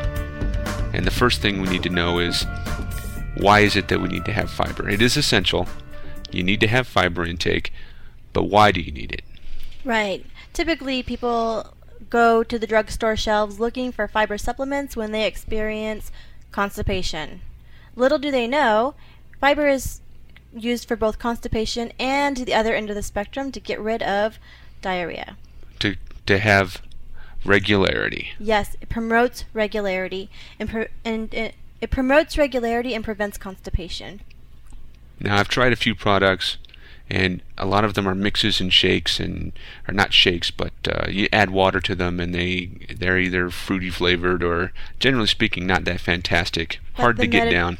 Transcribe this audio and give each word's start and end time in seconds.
And 0.92 1.06
the 1.06 1.10
first 1.10 1.40
thing 1.40 1.62
we 1.62 1.70
need 1.70 1.84
to 1.84 1.88
know 1.88 2.18
is 2.18 2.44
why 3.36 3.60
is 3.60 3.76
it 3.76 3.88
that 3.88 4.02
we 4.02 4.08
need 4.08 4.26
to 4.26 4.32
have 4.32 4.50
fiber? 4.50 4.90
It 4.90 5.00
is 5.00 5.16
essential. 5.16 5.66
You 6.34 6.42
need 6.42 6.60
to 6.60 6.66
have 6.66 6.86
fiber 6.86 7.24
intake, 7.24 7.72
but 8.32 8.44
why 8.44 8.72
do 8.72 8.80
you 8.80 8.90
need 8.90 9.12
it? 9.12 9.22
Right. 9.84 10.26
Typically, 10.52 11.02
people 11.02 11.74
go 12.10 12.42
to 12.42 12.58
the 12.58 12.66
drugstore 12.66 13.16
shelves 13.16 13.60
looking 13.60 13.92
for 13.92 14.08
fiber 14.08 14.36
supplements 14.36 14.96
when 14.96 15.12
they 15.12 15.26
experience 15.26 16.10
constipation. 16.50 17.40
Little 17.96 18.18
do 18.18 18.30
they 18.30 18.46
know, 18.46 18.94
fiber 19.40 19.68
is 19.68 20.00
used 20.52 20.86
for 20.86 20.96
both 20.96 21.18
constipation 21.18 21.92
and 21.98 22.36
the 22.38 22.54
other 22.54 22.74
end 22.74 22.90
of 22.90 22.96
the 22.96 23.02
spectrum 23.02 23.52
to 23.52 23.60
get 23.60 23.80
rid 23.80 24.02
of 24.02 24.38
diarrhea. 24.82 25.36
To 25.80 25.96
to 26.26 26.38
have 26.38 26.82
regularity. 27.44 28.30
Yes, 28.38 28.76
it 28.80 28.88
promotes 28.88 29.44
regularity 29.52 30.30
and, 30.58 30.68
pro- 30.68 30.86
and 31.04 31.32
it, 31.34 31.54
it 31.80 31.90
promotes 31.90 32.38
regularity 32.38 32.94
and 32.94 33.04
prevents 33.04 33.36
constipation. 33.36 34.20
Now 35.20 35.36
I've 35.38 35.48
tried 35.48 35.72
a 35.72 35.76
few 35.76 35.94
products 35.94 36.58
and 37.10 37.42
a 37.58 37.66
lot 37.66 37.84
of 37.84 37.94
them 37.94 38.08
are 38.08 38.14
mixes 38.14 38.60
and 38.60 38.72
shakes 38.72 39.20
and 39.20 39.52
are 39.86 39.94
not 39.94 40.12
shakes 40.14 40.50
but 40.50 40.72
uh, 40.88 41.06
you 41.08 41.28
add 41.32 41.50
water 41.50 41.78
to 41.80 41.94
them 41.94 42.18
and 42.18 42.34
they 42.34 42.70
they're 42.96 43.18
either 43.18 43.50
fruity 43.50 43.90
flavored 43.90 44.42
or 44.42 44.72
generally 44.98 45.26
speaking 45.26 45.66
not 45.66 45.84
that 45.84 46.00
fantastic. 46.00 46.80
Like 46.96 47.02
hard 47.02 47.16
to 47.18 47.26
get 47.26 47.44
meta- 47.44 47.56
down. 47.56 47.78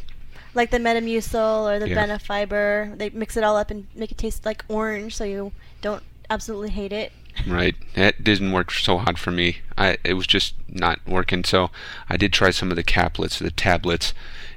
Like 0.54 0.70
the 0.70 0.78
Metamucil 0.78 1.68
or 1.68 1.78
the 1.80 1.88
Yeah. 1.88 2.06
Benefiber, 2.06 2.96
they 2.96 3.10
mix 3.10 3.36
it 3.36 3.42
all 3.42 3.56
up 3.56 3.70
and 3.70 3.86
make 3.94 4.12
it 4.12 4.18
taste 4.18 4.44
like 4.44 4.64
orange 4.68 5.16
so 5.16 5.24
you 5.24 5.52
don't 5.82 6.02
absolutely 6.30 6.70
hate 6.70 6.92
it. 6.92 7.12
right. 7.48 7.74
That 7.96 8.22
didn't 8.22 8.52
work 8.52 8.70
so 8.70 8.98
hot 8.98 9.18
for 9.18 9.32
me. 9.32 9.58
I 9.76 9.96
it 10.04 10.14
was 10.14 10.26
just 10.26 10.54
not 10.68 11.00
working. 11.06 11.42
So 11.44 11.70
I 12.08 12.16
did 12.16 12.32
try 12.32 12.50
some 12.50 12.70
of 12.70 12.76
the 12.76 12.84
caplets 12.84 13.38
the 13.38 13.50
tablets 13.50 14.14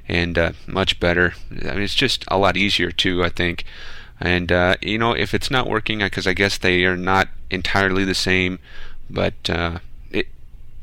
and 0.08 0.38
uh, 0.38 0.52
much 0.66 0.98
better 0.98 1.34
I 1.50 1.74
mean, 1.74 1.82
it's 1.82 1.94
just 1.94 2.24
a 2.28 2.38
lot 2.38 2.56
easier 2.56 2.90
too 2.90 3.22
I 3.22 3.28
think 3.28 3.64
and 4.20 4.50
uh, 4.50 4.76
you 4.80 4.98
know 4.98 5.12
if 5.12 5.34
it's 5.34 5.50
not 5.50 5.68
working 5.68 5.98
because 5.98 6.26
I 6.26 6.32
guess 6.32 6.58
they 6.58 6.84
are 6.84 6.96
not 6.96 7.28
entirely 7.50 8.04
the 8.04 8.14
same 8.14 8.58
but 9.10 9.48
uh, 9.48 9.78
it 10.10 10.28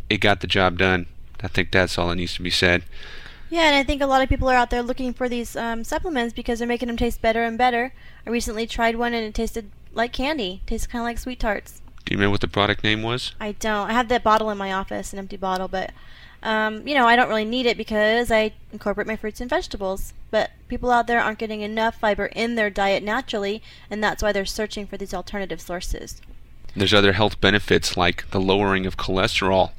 it 0.09 0.17
got 0.17 0.41
the 0.41 0.47
job 0.47 0.77
done 0.77 1.07
I 1.43 1.47
think 1.47 1.71
that's 1.71 1.97
all 1.97 2.09
that 2.09 2.15
needs 2.15 2.35
to 2.35 2.43
be 2.43 2.49
said 2.49 2.83
Yeah, 3.49 3.67
and 3.67 3.75
I 3.75 3.83
think 3.83 4.01
a 4.01 4.07
lot 4.07 4.23
of 4.23 4.29
people 4.29 4.49
are 4.49 4.55
out 4.55 4.69
there 4.69 4.81
looking 4.81 5.13
for 5.13 5.29
these 5.29 5.55
um, 5.55 5.83
supplements 5.83 6.33
because 6.33 6.59
they're 6.59 6.67
making 6.67 6.87
them 6.87 6.97
taste 6.97 7.21
better 7.21 7.43
and 7.43 7.57
better. 7.57 7.93
I 8.25 8.29
recently 8.31 8.65
tried 8.65 8.95
one 8.95 9.13
and 9.13 9.23
it 9.23 9.33
tasted 9.35 9.69
like 9.93 10.11
candy. 10.11 10.61
Tastes 10.65 10.87
kind 10.87 11.01
of 11.01 11.05
like 11.05 11.17
SweeTarts. 11.17 11.79
do 12.03 12.11
you 12.11 12.17
remember 12.17 12.31
what 12.31 12.41
the 12.41 12.47
product 12.47 12.83
name 12.83 13.03
was 13.03 13.33
I 13.39 13.51
don't. 13.53 13.89
I 13.89 13.93
have 13.93 14.07
that 14.09 14.23
bottle 14.23 14.49
in 14.49 14.57
my 14.57 14.73
office, 14.73 15.13
an 15.13 15.19
empty 15.19 15.37
bottle, 15.37 15.67
but 15.67 15.91
um, 16.45 16.87
you 16.87 16.93
know, 16.93 17.07
I 17.07 17.15
don't 17.15 17.27
really 17.27 17.43
need 17.43 17.65
it 17.65 17.75
because 17.75 18.29
I 18.31 18.53
incorporate 18.71 19.07
my 19.07 19.15
fruits 19.15 19.41
and 19.41 19.49
vegetables. 19.49 20.13
But 20.29 20.51
people 20.67 20.91
out 20.91 21.07
there 21.07 21.19
aren't 21.19 21.39
getting 21.39 21.61
enough 21.61 21.95
fiber 21.95 22.27
in 22.27 22.53
their 22.53 22.69
diet 22.69 23.03
naturally, 23.03 23.63
and 23.89 24.03
that's 24.03 24.21
why 24.21 24.31
they're 24.31 24.45
searching 24.45 24.85
for 24.85 24.95
these 24.95 25.13
alternative 25.13 25.59
sources. 25.59 26.21
There's 26.75 26.93
other 26.93 27.13
health 27.13 27.41
benefits 27.41 27.97
like 27.97 28.29
the 28.29 28.39
lowering 28.39 28.85
of 28.85 28.95
cholesterol. 28.95 29.71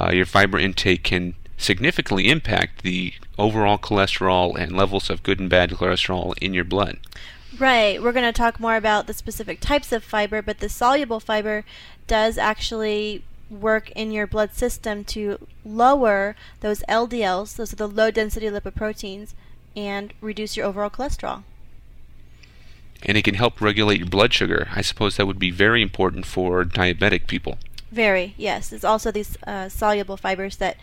Uh, 0.00 0.10
your 0.12 0.24
fiber 0.24 0.58
intake 0.58 1.04
can 1.04 1.34
significantly 1.58 2.30
impact 2.30 2.82
the 2.82 3.12
overall 3.38 3.76
cholesterol 3.76 4.58
and 4.58 4.72
levels 4.72 5.10
of 5.10 5.22
good 5.22 5.38
and 5.38 5.50
bad 5.50 5.70
cholesterol 5.70 6.32
in 6.38 6.54
your 6.54 6.64
blood. 6.64 6.98
Right. 7.58 8.02
We're 8.02 8.12
going 8.12 8.24
to 8.24 8.32
talk 8.32 8.58
more 8.58 8.76
about 8.76 9.06
the 9.06 9.12
specific 9.12 9.60
types 9.60 9.92
of 9.92 10.02
fiber, 10.02 10.40
but 10.40 10.60
the 10.60 10.70
soluble 10.70 11.20
fiber 11.20 11.64
does 12.06 12.38
actually 12.38 13.22
work 13.50 13.90
in 13.90 14.12
your 14.12 14.26
blood 14.26 14.54
system 14.54 15.04
to 15.04 15.46
lower 15.64 16.36
those 16.60 16.82
LDLs, 16.88 17.56
those 17.56 17.72
are 17.72 17.76
the 17.76 17.88
low 17.88 18.10
density 18.10 18.46
lipoproteins, 18.46 19.34
and 19.76 20.12
reduce 20.20 20.56
your 20.56 20.66
overall 20.66 20.90
cholesterol. 20.90 21.42
And 23.02 23.16
it 23.16 23.24
can 23.24 23.34
help 23.34 23.60
regulate 23.60 23.98
your 23.98 24.08
blood 24.08 24.32
sugar. 24.32 24.68
I 24.74 24.82
suppose 24.82 25.16
that 25.16 25.26
would 25.26 25.38
be 25.38 25.50
very 25.50 25.82
important 25.82 26.26
for 26.26 26.64
diabetic 26.64 27.26
people. 27.26 27.58
Very, 27.90 28.34
yes. 28.36 28.72
It's 28.72 28.84
also 28.84 29.10
these 29.10 29.36
uh, 29.46 29.68
soluble 29.68 30.16
fibers 30.16 30.56
that 30.56 30.76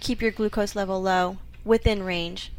keep 0.00 0.22
your 0.22 0.30
glucose 0.30 0.74
level 0.74 1.00
low 1.00 1.38
within 1.64 2.02
range. 2.02 2.50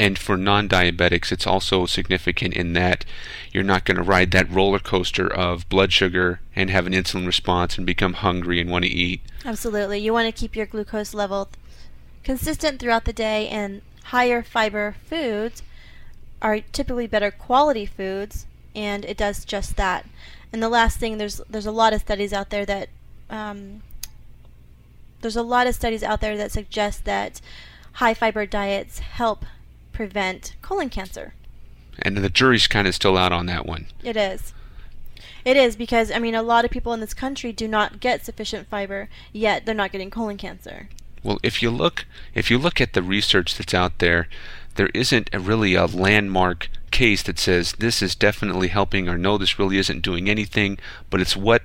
And 0.00 0.18
for 0.18 0.38
non 0.38 0.66
diabetics, 0.66 1.30
it's 1.30 1.46
also 1.46 1.84
significant 1.84 2.54
in 2.54 2.72
that 2.72 3.04
you're 3.52 3.62
not 3.62 3.84
going 3.84 3.98
to 3.98 4.02
ride 4.02 4.30
that 4.30 4.50
roller 4.50 4.78
coaster 4.78 5.30
of 5.30 5.68
blood 5.68 5.92
sugar 5.92 6.40
and 6.56 6.70
have 6.70 6.86
an 6.86 6.94
insulin 6.94 7.26
response 7.26 7.76
and 7.76 7.86
become 7.86 8.14
hungry 8.14 8.62
and 8.62 8.70
want 8.70 8.86
to 8.86 8.90
eat. 8.90 9.20
Absolutely. 9.44 9.98
You 9.98 10.14
want 10.14 10.26
to 10.26 10.40
keep 10.40 10.56
your 10.56 10.64
glucose 10.64 11.12
level 11.12 11.50
consistent 12.24 12.80
throughout 12.80 13.04
the 13.04 13.12
day, 13.12 13.46
and 13.48 13.82
higher 14.04 14.42
fiber 14.42 14.96
foods 15.04 15.62
are 16.40 16.60
typically 16.60 17.06
better 17.06 17.30
quality 17.30 17.84
foods, 17.84 18.46
and 18.74 19.04
it 19.04 19.18
does 19.18 19.44
just 19.44 19.76
that. 19.76 20.06
And 20.50 20.62
the 20.62 20.70
last 20.70 20.98
thing, 20.98 21.18
there's 21.18 21.42
there's 21.50 21.66
a 21.66 21.72
lot 21.72 21.92
of 21.92 22.00
studies 22.00 22.32
out 22.32 22.48
there 22.48 22.64
that 22.64 22.88
um, 23.28 23.82
there's 25.20 25.36
a 25.36 25.42
lot 25.42 25.66
of 25.66 25.74
studies 25.74 26.02
out 26.02 26.22
there 26.22 26.38
that 26.38 26.52
suggest 26.52 27.04
that 27.04 27.42
high 27.92 28.14
fiber 28.14 28.46
diets 28.46 29.00
help 29.00 29.44
prevent 29.92 30.54
colon 30.62 30.88
cancer. 30.88 31.34
And 31.98 32.16
the 32.16 32.30
jury's 32.30 32.66
kind 32.66 32.88
of 32.88 32.94
still 32.94 33.16
out 33.16 33.32
on 33.32 33.46
that 33.46 33.66
one. 33.66 33.86
It 34.02 34.16
is. 34.16 34.54
It 35.44 35.56
is 35.56 35.76
because 35.76 36.10
I 36.10 36.18
mean 36.18 36.34
a 36.34 36.42
lot 36.42 36.64
of 36.64 36.70
people 36.70 36.92
in 36.92 37.00
this 37.00 37.14
country 37.14 37.52
do 37.52 37.66
not 37.66 38.00
get 38.00 38.24
sufficient 38.24 38.68
fiber, 38.68 39.08
yet 39.32 39.64
they're 39.64 39.74
not 39.74 39.92
getting 39.92 40.10
colon 40.10 40.36
cancer. 40.36 40.88
Well, 41.22 41.38
if 41.42 41.62
you 41.62 41.70
look 41.70 42.06
if 42.34 42.50
you 42.50 42.58
look 42.58 42.80
at 42.80 42.92
the 42.92 43.02
research 43.02 43.56
that's 43.56 43.74
out 43.74 43.98
there, 43.98 44.28
there 44.76 44.90
isn't 44.94 45.30
a 45.32 45.40
really 45.40 45.74
a 45.74 45.86
landmark 45.86 46.70
case 46.90 47.22
that 47.22 47.38
says 47.38 47.74
this 47.78 48.02
is 48.02 48.14
definitely 48.14 48.68
helping 48.68 49.08
or 49.08 49.16
no 49.16 49.38
this 49.38 49.58
really 49.58 49.78
isn't 49.78 50.02
doing 50.02 50.28
anything, 50.28 50.78
but 51.08 51.20
it's 51.20 51.36
what 51.36 51.62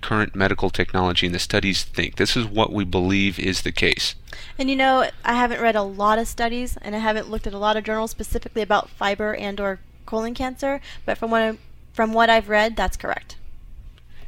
current 0.00 0.34
medical 0.34 0.70
technology 0.70 1.26
and 1.26 1.34
the 1.34 1.40
studies 1.40 1.84
think. 1.84 2.16
This 2.16 2.36
is 2.36 2.46
what 2.46 2.72
we 2.72 2.84
believe 2.84 3.38
is 3.38 3.62
the 3.62 3.72
case. 3.72 4.14
And 4.58 4.70
you 4.70 4.76
know, 4.76 5.08
I 5.24 5.34
haven't 5.34 5.60
read 5.60 5.76
a 5.76 5.82
lot 5.82 6.18
of 6.18 6.28
studies 6.28 6.76
and 6.82 6.94
I 6.94 6.98
haven't 6.98 7.30
looked 7.30 7.46
at 7.46 7.54
a 7.54 7.58
lot 7.58 7.76
of 7.76 7.84
journals 7.84 8.10
specifically 8.10 8.62
about 8.62 8.88
fiber 8.88 9.34
and 9.34 9.60
or 9.60 9.80
colon 10.06 10.34
cancer, 10.34 10.80
but 11.04 11.18
from 11.18 11.30
what 11.30 11.42
I, 11.42 11.58
from 11.92 12.12
what 12.12 12.30
I've 12.30 12.48
read, 12.48 12.76
that's 12.76 12.96
correct. 12.96 13.36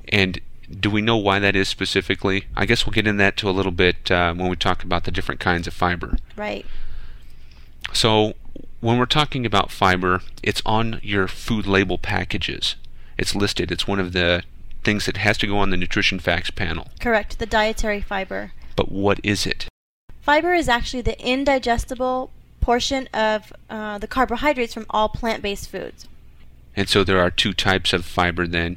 And 0.08 0.40
do 0.78 0.90
we 0.90 1.00
know 1.00 1.16
why 1.16 1.38
that 1.38 1.56
is 1.56 1.68
specifically? 1.68 2.46
I 2.56 2.66
guess 2.66 2.86
we'll 2.86 2.92
get 2.92 3.06
into 3.06 3.18
that 3.18 3.36
to 3.38 3.48
a 3.48 3.52
little 3.52 3.72
bit 3.72 4.10
uh, 4.10 4.34
when 4.34 4.48
we 4.48 4.56
talk 4.56 4.82
about 4.82 5.04
the 5.04 5.10
different 5.10 5.40
kinds 5.40 5.66
of 5.66 5.74
fiber. 5.74 6.16
Right. 6.36 6.64
So, 7.92 8.34
when 8.80 8.98
we're 8.98 9.06
talking 9.06 9.44
about 9.44 9.70
fiber, 9.70 10.22
it's 10.42 10.62
on 10.64 11.00
your 11.02 11.26
food 11.26 11.66
label 11.66 11.98
packages. 11.98 12.76
It's 13.18 13.34
listed. 13.34 13.70
It's 13.70 13.86
one 13.86 14.00
of 14.00 14.12
the 14.12 14.42
things 14.82 15.06
that 15.06 15.18
has 15.18 15.38
to 15.38 15.46
go 15.46 15.58
on 15.58 15.70
the 15.70 15.76
nutrition 15.76 16.18
facts 16.18 16.50
panel. 16.50 16.88
Correct. 17.00 17.38
The 17.38 17.46
dietary 17.46 18.00
fiber. 18.00 18.52
But 18.76 18.90
what 18.90 19.20
is 19.22 19.46
it? 19.46 19.66
Fiber 20.22 20.54
is 20.54 20.68
actually 20.68 21.02
the 21.02 21.20
indigestible 21.20 22.30
portion 22.60 23.08
of 23.12 23.52
uh, 23.68 23.98
the 23.98 24.06
carbohydrates 24.06 24.74
from 24.74 24.86
all 24.90 25.08
plant-based 25.08 25.68
foods. 25.70 26.06
And 26.76 26.88
so 26.88 27.02
there 27.02 27.18
are 27.18 27.30
two 27.30 27.52
types 27.52 27.92
of 27.92 28.04
fiber 28.04 28.46
then, 28.46 28.76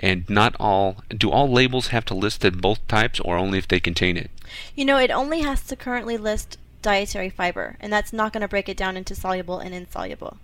and 0.00 0.28
not 0.28 0.54
all. 0.60 0.98
Do 1.08 1.30
all 1.30 1.50
labels 1.50 1.88
have 1.88 2.04
to 2.06 2.14
list 2.14 2.42
the 2.42 2.50
both 2.50 2.86
types, 2.86 3.18
or 3.20 3.36
only 3.36 3.58
if 3.58 3.66
they 3.66 3.80
contain 3.80 4.16
it? 4.16 4.30
You 4.76 4.84
know, 4.84 4.98
it 4.98 5.10
only 5.10 5.40
has 5.40 5.62
to 5.66 5.76
currently 5.76 6.16
list 6.16 6.58
dietary 6.82 7.30
fiber, 7.30 7.76
and 7.80 7.92
that's 7.92 8.12
not 8.12 8.32
going 8.32 8.42
to 8.42 8.48
break 8.48 8.68
it 8.68 8.76
down 8.76 8.96
into 8.96 9.14
soluble 9.14 9.58
and 9.58 9.74
insoluble. 9.74 10.36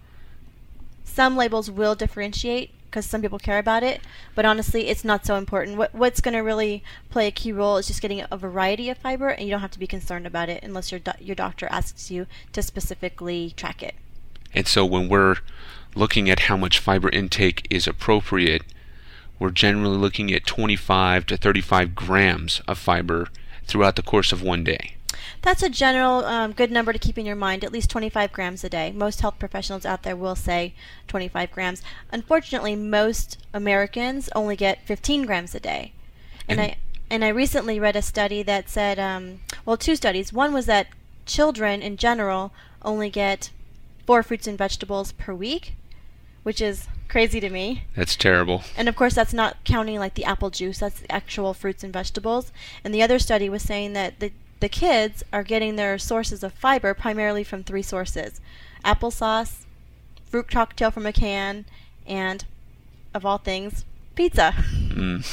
some 1.04 1.36
labels 1.36 1.70
will 1.70 1.94
differentiate 1.94 2.70
because 2.90 3.06
some 3.06 3.22
people 3.22 3.38
care 3.38 3.58
about 3.58 3.82
it, 3.82 4.00
but 4.34 4.44
honestly, 4.44 4.88
it's 4.88 5.04
not 5.04 5.24
so 5.24 5.36
important. 5.36 5.78
What, 5.78 5.94
what's 5.94 6.20
going 6.20 6.34
to 6.34 6.40
really 6.40 6.82
play 7.08 7.28
a 7.28 7.30
key 7.30 7.52
role 7.52 7.76
is 7.76 7.86
just 7.86 8.02
getting 8.02 8.24
a 8.30 8.36
variety 8.36 8.90
of 8.90 8.98
fiber, 8.98 9.28
and 9.28 9.46
you 9.46 9.50
don't 9.50 9.60
have 9.60 9.70
to 9.70 9.78
be 9.78 9.86
concerned 9.86 10.26
about 10.26 10.48
it 10.48 10.62
unless 10.62 10.90
your 10.90 10.98
do- 10.98 11.12
your 11.20 11.36
doctor 11.36 11.68
asks 11.70 12.10
you 12.10 12.26
to 12.52 12.62
specifically 12.62 13.54
track 13.56 13.82
it. 13.82 13.94
And 14.52 14.66
so 14.66 14.84
when 14.84 15.08
we're 15.08 15.36
looking 15.94 16.28
at 16.28 16.40
how 16.40 16.56
much 16.56 16.78
fiber 16.78 17.08
intake 17.08 17.66
is 17.70 17.86
appropriate, 17.86 18.62
we're 19.38 19.50
generally 19.50 19.96
looking 19.96 20.32
at 20.32 20.44
25 20.44 21.26
to 21.26 21.36
35 21.36 21.94
grams 21.94 22.60
of 22.66 22.78
fiber 22.78 23.28
throughout 23.64 23.96
the 23.96 24.02
course 24.02 24.32
of 24.32 24.42
one 24.42 24.64
day. 24.64 24.96
That's 25.42 25.62
a 25.62 25.70
general 25.70 26.24
um, 26.26 26.52
good 26.52 26.70
number 26.70 26.92
to 26.92 26.98
keep 26.98 27.16
in 27.16 27.24
your 27.24 27.36
mind, 27.36 27.64
at 27.64 27.72
least 27.72 27.90
25 27.90 28.32
grams 28.32 28.62
a 28.62 28.68
day. 28.68 28.92
Most 28.92 29.22
health 29.22 29.38
professionals 29.38 29.86
out 29.86 30.02
there 30.02 30.16
will 30.16 30.36
say 30.36 30.74
25 31.08 31.50
grams. 31.50 31.82
Unfortunately, 32.12 32.76
most 32.76 33.38
Americans 33.54 34.28
only 34.34 34.56
get 34.56 34.86
15 34.86 35.24
grams 35.24 35.54
a 35.54 35.60
day. 35.60 35.92
And, 36.48 36.60
and 36.60 36.70
I 36.72 36.76
and 37.10 37.24
I 37.24 37.28
recently 37.28 37.80
read 37.80 37.96
a 37.96 38.02
study 38.02 38.42
that 38.44 38.68
said, 38.68 38.98
um, 38.98 39.40
well, 39.64 39.76
two 39.76 39.96
studies. 39.96 40.32
One 40.32 40.52
was 40.52 40.66
that 40.66 40.88
children 41.26 41.82
in 41.82 41.96
general 41.96 42.52
only 42.82 43.10
get 43.10 43.50
four 44.06 44.22
fruits 44.22 44.46
and 44.46 44.56
vegetables 44.56 45.12
per 45.12 45.34
week, 45.34 45.74
which 46.44 46.60
is 46.60 46.86
crazy 47.08 47.40
to 47.40 47.50
me. 47.50 47.84
That's 47.96 48.14
terrible. 48.14 48.62
And 48.76 48.88
of 48.88 48.94
course, 48.94 49.14
that's 49.14 49.32
not 49.32 49.56
counting 49.64 49.98
like 49.98 50.14
the 50.14 50.24
apple 50.24 50.50
juice. 50.50 50.78
That's 50.78 51.00
the 51.00 51.10
actual 51.10 51.52
fruits 51.52 51.82
and 51.82 51.92
vegetables. 51.92 52.52
And 52.84 52.94
the 52.94 53.02
other 53.02 53.18
study 53.18 53.48
was 53.48 53.62
saying 53.62 53.92
that 53.94 54.20
the 54.20 54.32
the 54.60 54.68
kids 54.68 55.24
are 55.32 55.42
getting 55.42 55.76
their 55.76 55.98
sources 55.98 56.42
of 56.42 56.52
fiber 56.52 56.94
primarily 56.94 57.42
from 57.44 57.64
three 57.64 57.82
sources 57.82 58.40
applesauce, 58.84 59.64
fruit 60.24 60.48
cocktail 60.48 60.90
from 60.90 61.04
a 61.04 61.12
can, 61.12 61.66
and, 62.06 62.44
of 63.12 63.26
all 63.26 63.38
things, 63.38 63.84
pizza. 64.14 64.54
Mm. 64.88 65.26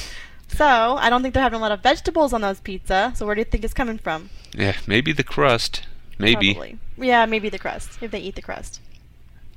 So, 0.50 0.66
I 0.66 1.10
don't 1.10 1.22
think 1.22 1.34
they're 1.34 1.44
having 1.44 1.60
a 1.60 1.62
lot 1.62 1.72
of 1.72 1.82
vegetables 1.82 2.34
on 2.34 2.42
those 2.42 2.60
pizza. 2.60 3.14
So, 3.16 3.26
where 3.26 3.36
do 3.36 3.40
you 3.40 3.46
think 3.46 3.64
it's 3.64 3.74
coming 3.74 3.98
from? 3.98 4.30
Yeah, 4.54 4.76
maybe 4.86 5.14
the 5.14 5.24
crust. 5.24 5.84
Maybe. 6.18 6.54
Probably. 6.54 6.78
Yeah, 6.98 7.26
maybe 7.26 7.50
the 7.50 7.60
crust, 7.60 8.00
if 8.02 8.12
they 8.12 8.20
eat 8.20 8.36
the 8.36 8.42
crust. 8.42 8.82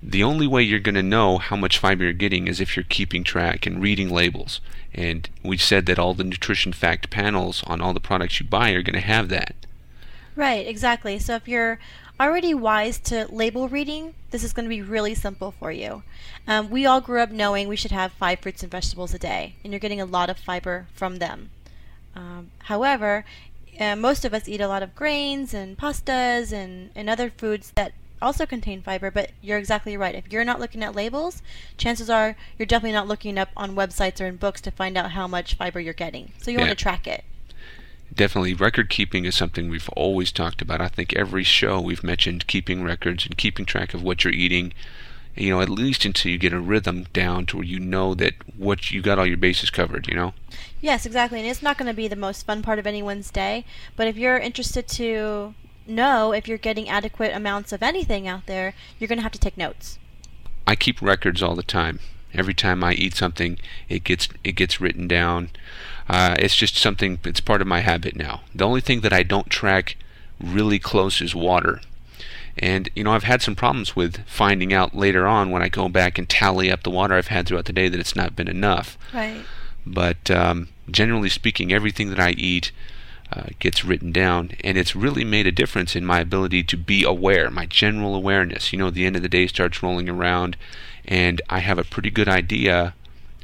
The 0.02 0.22
only 0.22 0.46
way 0.46 0.62
you're 0.62 0.80
going 0.80 0.94
to 0.94 1.02
know 1.02 1.38
how 1.38 1.56
much 1.56 1.78
fiber 1.78 2.04
you're 2.04 2.12
getting 2.12 2.48
is 2.48 2.60
if 2.60 2.74
you're 2.74 2.84
keeping 2.88 3.22
track 3.22 3.66
and 3.66 3.82
reading 3.82 4.08
labels. 4.08 4.60
And 4.94 5.28
we 5.42 5.58
said 5.58 5.86
that 5.86 5.98
all 5.98 6.14
the 6.14 6.24
nutrition 6.24 6.72
fact 6.72 7.10
panels 7.10 7.62
on 7.66 7.80
all 7.80 7.92
the 7.92 8.00
products 8.00 8.40
you 8.40 8.46
buy 8.46 8.70
are 8.70 8.82
going 8.82 8.94
to 8.94 9.00
have 9.00 9.28
that. 9.28 9.54
Right, 10.34 10.66
exactly. 10.66 11.18
So 11.18 11.34
if 11.34 11.46
you're 11.46 11.78
already 12.18 12.54
wise 12.54 12.98
to 12.98 13.26
label 13.30 13.68
reading, 13.68 14.14
this 14.30 14.42
is 14.42 14.52
going 14.52 14.64
to 14.64 14.70
be 14.70 14.82
really 14.82 15.14
simple 15.14 15.52
for 15.52 15.70
you. 15.70 16.02
Um, 16.46 16.70
we 16.70 16.86
all 16.86 17.00
grew 17.00 17.20
up 17.20 17.30
knowing 17.30 17.68
we 17.68 17.76
should 17.76 17.92
have 17.92 18.12
five 18.12 18.40
fruits 18.40 18.62
and 18.62 18.70
vegetables 18.70 19.12
a 19.12 19.18
day, 19.18 19.56
and 19.62 19.72
you're 19.72 19.80
getting 19.80 20.00
a 20.00 20.06
lot 20.06 20.30
of 20.30 20.38
fiber 20.38 20.86
from 20.94 21.16
them. 21.16 21.50
Um, 22.16 22.50
however, 22.64 23.24
uh, 23.78 23.96
most 23.96 24.24
of 24.24 24.34
us 24.34 24.48
eat 24.48 24.60
a 24.60 24.68
lot 24.68 24.82
of 24.82 24.94
grains 24.94 25.54
and 25.54 25.76
pastas 25.76 26.52
and, 26.52 26.90
and 26.94 27.08
other 27.08 27.30
foods 27.30 27.72
that 27.76 27.92
also 28.22 28.46
contain 28.46 28.82
fiber, 28.82 29.10
but 29.10 29.30
you're 29.40 29.58
exactly 29.58 29.96
right. 29.96 30.14
If 30.14 30.32
you're 30.32 30.44
not 30.44 30.60
looking 30.60 30.82
at 30.82 30.94
labels, 30.94 31.42
chances 31.76 32.10
are 32.10 32.36
you're 32.58 32.66
definitely 32.66 32.92
not 32.92 33.08
looking 33.08 33.38
up 33.38 33.50
on 33.56 33.76
websites 33.76 34.20
or 34.20 34.26
in 34.26 34.36
books 34.36 34.60
to 34.62 34.70
find 34.70 34.96
out 34.96 35.12
how 35.12 35.26
much 35.26 35.54
fiber 35.54 35.80
you're 35.80 35.94
getting. 35.94 36.32
So 36.38 36.50
you 36.50 36.58
yeah. 36.58 36.64
want 36.64 36.78
to 36.78 36.82
track 36.82 37.06
it. 37.06 37.24
Definitely, 38.12 38.54
record 38.54 38.90
keeping 38.90 39.24
is 39.24 39.36
something 39.36 39.68
we've 39.68 39.88
always 39.90 40.32
talked 40.32 40.60
about. 40.60 40.80
I 40.80 40.88
think 40.88 41.14
every 41.14 41.44
show 41.44 41.80
we've 41.80 42.02
mentioned 42.02 42.48
keeping 42.48 42.82
records 42.82 43.24
and 43.24 43.36
keeping 43.36 43.64
track 43.64 43.94
of 43.94 44.02
what 44.02 44.24
you're 44.24 44.32
eating. 44.32 44.72
You 45.36 45.50
know, 45.50 45.60
at 45.60 45.68
least 45.68 46.04
until 46.04 46.32
you 46.32 46.38
get 46.38 46.52
a 46.52 46.58
rhythm 46.58 47.06
down 47.12 47.46
to 47.46 47.58
where 47.58 47.64
you 47.64 47.78
know 47.78 48.14
that 48.14 48.34
what 48.56 48.90
you 48.90 49.00
got 49.00 49.20
all 49.20 49.26
your 49.26 49.36
bases 49.36 49.70
covered. 49.70 50.08
You 50.08 50.14
know. 50.14 50.34
Yes, 50.80 51.06
exactly, 51.06 51.38
and 51.38 51.48
it's 51.48 51.62
not 51.62 51.78
going 51.78 51.86
to 51.86 51.94
be 51.94 52.08
the 52.08 52.16
most 52.16 52.44
fun 52.44 52.62
part 52.62 52.80
of 52.80 52.86
anyone's 52.86 53.30
day. 53.30 53.64
But 53.94 54.08
if 54.08 54.16
you're 54.16 54.38
interested 54.38 54.88
to 54.88 55.54
know 55.90 56.32
if 56.32 56.48
you're 56.48 56.58
getting 56.58 56.88
adequate 56.88 57.34
amounts 57.34 57.72
of 57.72 57.82
anything 57.82 58.26
out 58.26 58.46
there, 58.46 58.74
you're 58.98 59.08
going 59.08 59.18
to 59.18 59.22
have 59.22 59.32
to 59.32 59.38
take 59.38 59.56
notes. 59.56 59.98
I 60.66 60.76
keep 60.76 61.02
records 61.02 61.42
all 61.42 61.54
the 61.54 61.62
time. 61.62 62.00
Every 62.32 62.54
time 62.54 62.84
I 62.84 62.92
eat 62.92 63.14
something, 63.16 63.58
it 63.88 64.04
gets 64.04 64.28
it 64.44 64.52
gets 64.52 64.80
written 64.80 65.08
down. 65.08 65.50
Uh, 66.08 66.36
it's 66.38 66.54
just 66.54 66.76
something. 66.76 67.18
It's 67.24 67.40
part 67.40 67.60
of 67.60 67.66
my 67.66 67.80
habit 67.80 68.14
now. 68.14 68.42
The 68.54 68.66
only 68.66 68.80
thing 68.80 69.00
that 69.00 69.12
I 69.12 69.24
don't 69.24 69.50
track 69.50 69.96
really 70.40 70.78
close 70.78 71.20
is 71.20 71.34
water. 71.34 71.80
And 72.56 72.88
you 72.94 73.02
know, 73.02 73.12
I've 73.12 73.24
had 73.24 73.42
some 73.42 73.56
problems 73.56 73.96
with 73.96 74.24
finding 74.26 74.72
out 74.72 74.94
later 74.94 75.26
on 75.26 75.50
when 75.50 75.62
I 75.62 75.68
go 75.68 75.88
back 75.88 76.18
and 76.18 76.28
tally 76.28 76.70
up 76.70 76.82
the 76.82 76.90
water 76.90 77.14
I've 77.14 77.28
had 77.28 77.46
throughout 77.46 77.64
the 77.64 77.72
day 77.72 77.88
that 77.88 78.00
it's 78.00 78.16
not 78.16 78.36
been 78.36 78.48
enough. 78.48 78.96
Right. 79.12 79.42
But 79.84 80.30
um, 80.30 80.68
generally 80.90 81.30
speaking, 81.30 81.72
everything 81.72 82.10
that 82.10 82.20
I 82.20 82.30
eat 82.32 82.70
uh, 83.32 83.44
gets 83.58 83.84
written 83.84 84.12
down, 84.12 84.52
and 84.64 84.76
it's 84.76 84.96
really 84.96 85.24
made 85.24 85.46
a 85.46 85.52
difference 85.52 85.94
in 85.94 86.04
my 86.04 86.20
ability 86.20 86.62
to 86.64 86.76
be 86.76 87.04
aware, 87.04 87.50
my 87.50 87.66
general 87.66 88.14
awareness. 88.14 88.72
You 88.72 88.78
know, 88.78 88.90
the 88.90 89.06
end 89.06 89.16
of 89.16 89.22
the 89.22 89.28
day 89.28 89.46
starts 89.46 89.82
rolling 89.82 90.08
around, 90.08 90.56
and 91.04 91.40
I 91.48 91.60
have 91.60 91.78
a 91.78 91.84
pretty 91.84 92.10
good 92.10 92.28
idea 92.28 92.94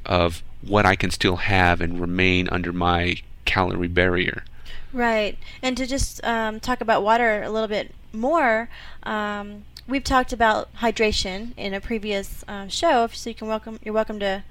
of 0.05 0.43
what 0.63 0.87
I 0.87 0.97
can 0.97 1.11
still 1.11 1.37
have 1.37 1.81
and 1.81 2.01
remain 2.01 2.49
under 2.51 2.73
my 2.73 3.17
calorie 3.45 3.89
barrier. 3.89 4.45
Right, 4.93 5.39
and 5.63 5.77
to 5.77 5.87
just 5.87 6.25
um, 6.25 6.59
talk 6.59 6.81
about 6.81 7.03
water 7.03 7.43
a 7.43 7.51
little 7.51 7.69
bit 7.69 7.95
more. 8.13 8.69
Um, 9.03 9.65
we've 9.87 10.05
talked 10.05 10.33
about 10.33 10.75
hydration 10.77 11.53
in 11.57 11.75
a 11.75 11.81
previous 11.81 12.45
uh, 12.49 12.69
show, 12.69 13.07
so 13.09 13.31
you 13.31 13.35
can 13.35 13.47
welcome. 13.49 13.79
You're 13.85 13.95
welcome 13.95 14.19
to 14.21 14.43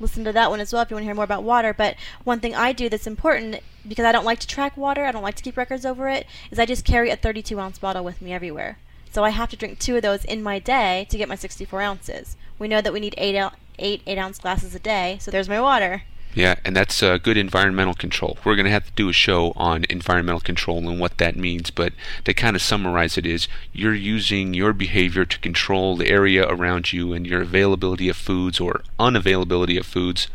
listen 0.00 0.24
to 0.24 0.32
that 0.32 0.50
one 0.50 0.60
as 0.60 0.72
well 0.72 0.82
if 0.82 0.90
you 0.90 0.94
want 0.94 1.02
to 1.02 1.06
hear 1.06 1.14
more 1.14 1.24
about 1.24 1.42
water. 1.42 1.72
But 1.72 1.96
one 2.24 2.40
thing 2.40 2.54
I 2.54 2.72
do 2.72 2.88
that's 2.88 3.06
important 3.06 3.60
because 3.86 4.04
I 4.04 4.12
don't 4.12 4.24
like 4.24 4.40
to 4.40 4.46
track 4.46 4.76
water, 4.76 5.04
I 5.04 5.12
don't 5.12 5.22
like 5.22 5.36
to 5.36 5.42
keep 5.42 5.56
records 5.56 5.86
over 5.86 6.08
it, 6.08 6.26
is 6.50 6.58
I 6.58 6.66
just 6.66 6.84
carry 6.84 7.10
a 7.10 7.16
32 7.16 7.58
ounce 7.58 7.78
bottle 7.78 8.04
with 8.04 8.20
me 8.20 8.32
everywhere. 8.32 8.78
So 9.12 9.24
I 9.24 9.30
have 9.30 9.50
to 9.50 9.56
drink 9.56 9.78
two 9.78 9.96
of 9.96 10.02
those 10.02 10.24
in 10.24 10.42
my 10.42 10.58
day 10.58 11.06
to 11.10 11.16
get 11.16 11.28
my 11.28 11.36
64 11.36 11.80
ounces. 11.80 12.36
We 12.58 12.68
know 12.68 12.80
that 12.80 12.92
we 12.92 13.00
need 13.00 13.14
eight, 13.16 13.40
eight, 13.78 14.02
eight 14.06 14.18
ounce 14.18 14.38
glasses 14.38 14.74
a 14.74 14.78
day, 14.78 15.16
so 15.20 15.30
there's 15.30 15.48
my 15.48 15.60
water. 15.60 16.02
Yeah, 16.36 16.56
and 16.66 16.76
that's 16.76 17.02
uh, 17.02 17.16
good 17.16 17.38
environmental 17.38 17.94
control. 17.94 18.36
We're 18.44 18.56
going 18.56 18.66
to 18.66 18.70
have 18.70 18.84
to 18.84 18.92
do 18.92 19.08
a 19.08 19.14
show 19.14 19.54
on 19.56 19.86
environmental 19.88 20.40
control 20.40 20.86
and 20.86 21.00
what 21.00 21.16
that 21.16 21.34
means, 21.34 21.70
but 21.70 21.94
to 22.26 22.34
kind 22.34 22.54
of 22.54 22.60
summarize 22.60 23.16
it 23.16 23.24
is 23.24 23.48
you're 23.72 23.94
using 23.94 24.52
your 24.52 24.74
behavior 24.74 25.24
to 25.24 25.38
control 25.38 25.96
the 25.96 26.10
area 26.10 26.46
around 26.46 26.92
you 26.92 27.14
and 27.14 27.26
your 27.26 27.40
availability 27.40 28.10
of 28.10 28.18
foods 28.18 28.60
or 28.60 28.82
unavailability 29.00 29.78
of 29.78 29.86
foods 29.86 30.28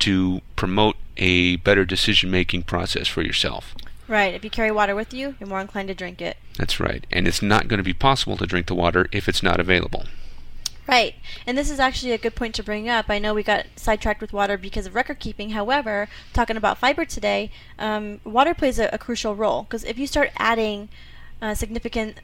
to 0.00 0.40
promote 0.56 0.96
a 1.16 1.54
better 1.56 1.84
decision 1.84 2.28
making 2.28 2.64
process 2.64 3.06
for 3.06 3.22
yourself. 3.22 3.76
Right. 4.08 4.34
If 4.34 4.42
you 4.42 4.50
carry 4.50 4.72
water 4.72 4.96
with 4.96 5.14
you, 5.14 5.36
you're 5.38 5.48
more 5.48 5.60
inclined 5.60 5.86
to 5.86 5.94
drink 5.94 6.20
it. 6.20 6.36
That's 6.58 6.80
right. 6.80 7.06
And 7.12 7.28
it's 7.28 7.42
not 7.42 7.68
going 7.68 7.78
to 7.78 7.84
be 7.84 7.94
possible 7.94 8.36
to 8.38 8.46
drink 8.46 8.66
the 8.66 8.74
water 8.74 9.06
if 9.12 9.28
it's 9.28 9.42
not 9.42 9.60
available. 9.60 10.06
Right. 10.86 11.14
And 11.46 11.56
this 11.56 11.70
is 11.70 11.78
actually 11.78 12.12
a 12.12 12.18
good 12.18 12.34
point 12.34 12.56
to 12.56 12.62
bring 12.62 12.88
up. 12.88 13.06
I 13.08 13.20
know 13.20 13.34
we 13.34 13.44
got 13.44 13.66
sidetracked 13.76 14.20
with 14.20 14.32
water 14.32 14.58
because 14.58 14.86
of 14.86 14.94
record 14.94 15.20
keeping. 15.20 15.50
However, 15.50 16.08
talking 16.32 16.56
about 16.56 16.78
fiber 16.78 17.04
today, 17.04 17.50
um, 17.78 18.20
water 18.24 18.52
plays 18.52 18.78
a, 18.80 18.88
a 18.92 18.98
crucial 18.98 19.36
role 19.36 19.62
because 19.62 19.84
if 19.84 19.96
you 19.96 20.08
start 20.08 20.30
adding 20.38 20.88
uh, 21.40 21.54
significant 21.54 22.18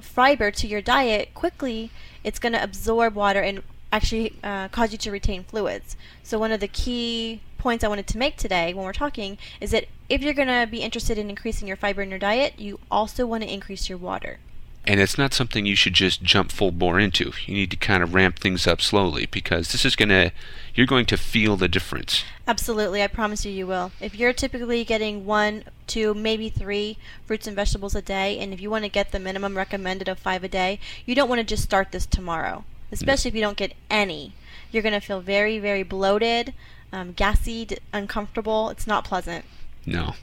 fiber 0.00 0.50
to 0.50 0.66
your 0.66 0.82
diet 0.82 1.32
quickly, 1.32 1.90
it's 2.22 2.38
going 2.38 2.52
to 2.52 2.62
absorb 2.62 3.14
water 3.14 3.40
and 3.40 3.62
actually 3.90 4.34
uh, 4.42 4.68
cause 4.68 4.92
you 4.92 4.98
to 4.98 5.10
retain 5.10 5.44
fluids. 5.44 5.96
So, 6.22 6.38
one 6.38 6.52
of 6.52 6.60
the 6.60 6.68
key 6.68 7.40
points 7.58 7.82
I 7.84 7.88
wanted 7.88 8.06
to 8.08 8.18
make 8.18 8.36
today 8.36 8.74
when 8.74 8.84
we're 8.84 8.92
talking 8.92 9.38
is 9.60 9.70
that 9.70 9.86
if 10.08 10.22
you're 10.22 10.34
going 10.34 10.48
to 10.48 10.66
be 10.70 10.78
interested 10.78 11.16
in 11.16 11.30
increasing 11.30 11.66
your 11.66 11.76
fiber 11.76 12.02
in 12.02 12.10
your 12.10 12.18
diet, 12.18 12.58
you 12.58 12.78
also 12.90 13.26
want 13.26 13.42
to 13.42 13.52
increase 13.52 13.88
your 13.88 13.98
water. 13.98 14.38
And 14.84 14.98
it's 14.98 15.16
not 15.16 15.32
something 15.32 15.64
you 15.64 15.76
should 15.76 15.94
just 15.94 16.24
jump 16.24 16.50
full 16.50 16.72
bore 16.72 16.98
into. 16.98 17.32
You 17.46 17.54
need 17.54 17.70
to 17.70 17.76
kind 17.76 18.02
of 18.02 18.14
ramp 18.14 18.40
things 18.40 18.66
up 18.66 18.80
slowly 18.80 19.26
because 19.26 19.70
this 19.70 19.84
is 19.84 19.94
going 19.94 20.08
to, 20.08 20.32
you're 20.74 20.88
going 20.88 21.06
to 21.06 21.16
feel 21.16 21.56
the 21.56 21.68
difference. 21.68 22.24
Absolutely, 22.48 23.00
I 23.00 23.06
promise 23.06 23.44
you, 23.44 23.52
you 23.52 23.66
will. 23.68 23.92
If 24.00 24.16
you're 24.16 24.32
typically 24.32 24.84
getting 24.84 25.24
one, 25.24 25.64
two, 25.86 26.14
maybe 26.14 26.48
three 26.48 26.98
fruits 27.24 27.46
and 27.46 27.54
vegetables 27.54 27.94
a 27.94 28.02
day, 28.02 28.38
and 28.40 28.52
if 28.52 28.60
you 28.60 28.70
want 28.70 28.84
to 28.84 28.88
get 28.90 29.12
the 29.12 29.20
minimum 29.20 29.56
recommended 29.56 30.08
of 30.08 30.18
five 30.18 30.42
a 30.42 30.48
day, 30.48 30.80
you 31.06 31.14
don't 31.14 31.28
want 31.28 31.38
to 31.38 31.44
just 31.44 31.62
start 31.62 31.92
this 31.92 32.04
tomorrow, 32.04 32.64
especially 32.90 33.28
no. 33.28 33.32
if 33.32 33.36
you 33.36 33.42
don't 33.42 33.56
get 33.56 33.74
any. 33.88 34.32
You're 34.72 34.82
going 34.82 34.94
to 34.94 35.06
feel 35.06 35.20
very, 35.20 35.60
very 35.60 35.84
bloated, 35.84 36.54
um, 36.92 37.12
gassy, 37.12 37.68
uncomfortable. 37.92 38.70
It's 38.70 38.88
not 38.88 39.04
pleasant. 39.04 39.44
No. 39.86 40.14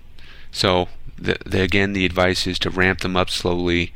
So, 0.52 0.90
the, 1.18 1.38
the, 1.46 1.62
again, 1.62 1.94
the 1.94 2.06
advice 2.06 2.46
is 2.46 2.60
to 2.60 2.70
ramp 2.70 3.00
them 3.02 3.16
up 3.16 3.30
slowly 3.30 3.94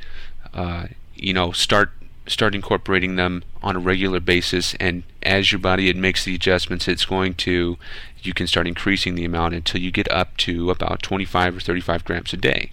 uh, 0.53 0.87
you 1.15 1.33
know, 1.33 1.51
start 1.51 1.91
start 2.25 2.55
incorporating 2.55 3.15
them 3.15 3.43
on 3.61 3.75
a 3.75 3.79
regular 3.79 4.21
basis 4.21 4.75
and 4.75 5.03
as 5.23 5.51
your 5.51 5.59
body 5.59 5.89
it 5.89 5.95
makes 5.97 6.23
the 6.23 6.33
adjustments 6.33 6.87
it's 6.87 7.03
going 7.03 7.33
to 7.33 7.77
you 8.21 8.33
can 8.33 8.47
start 8.47 8.65
increasing 8.65 9.15
the 9.15 9.25
amount 9.25 9.53
until 9.53 9.81
you 9.81 9.91
get 9.91 10.09
up 10.09 10.37
to 10.37 10.71
about 10.71 11.03
25 11.03 11.57
or 11.57 11.59
35 11.59 12.05
grams 12.05 12.31
a 12.31 12.37
day 12.37 12.69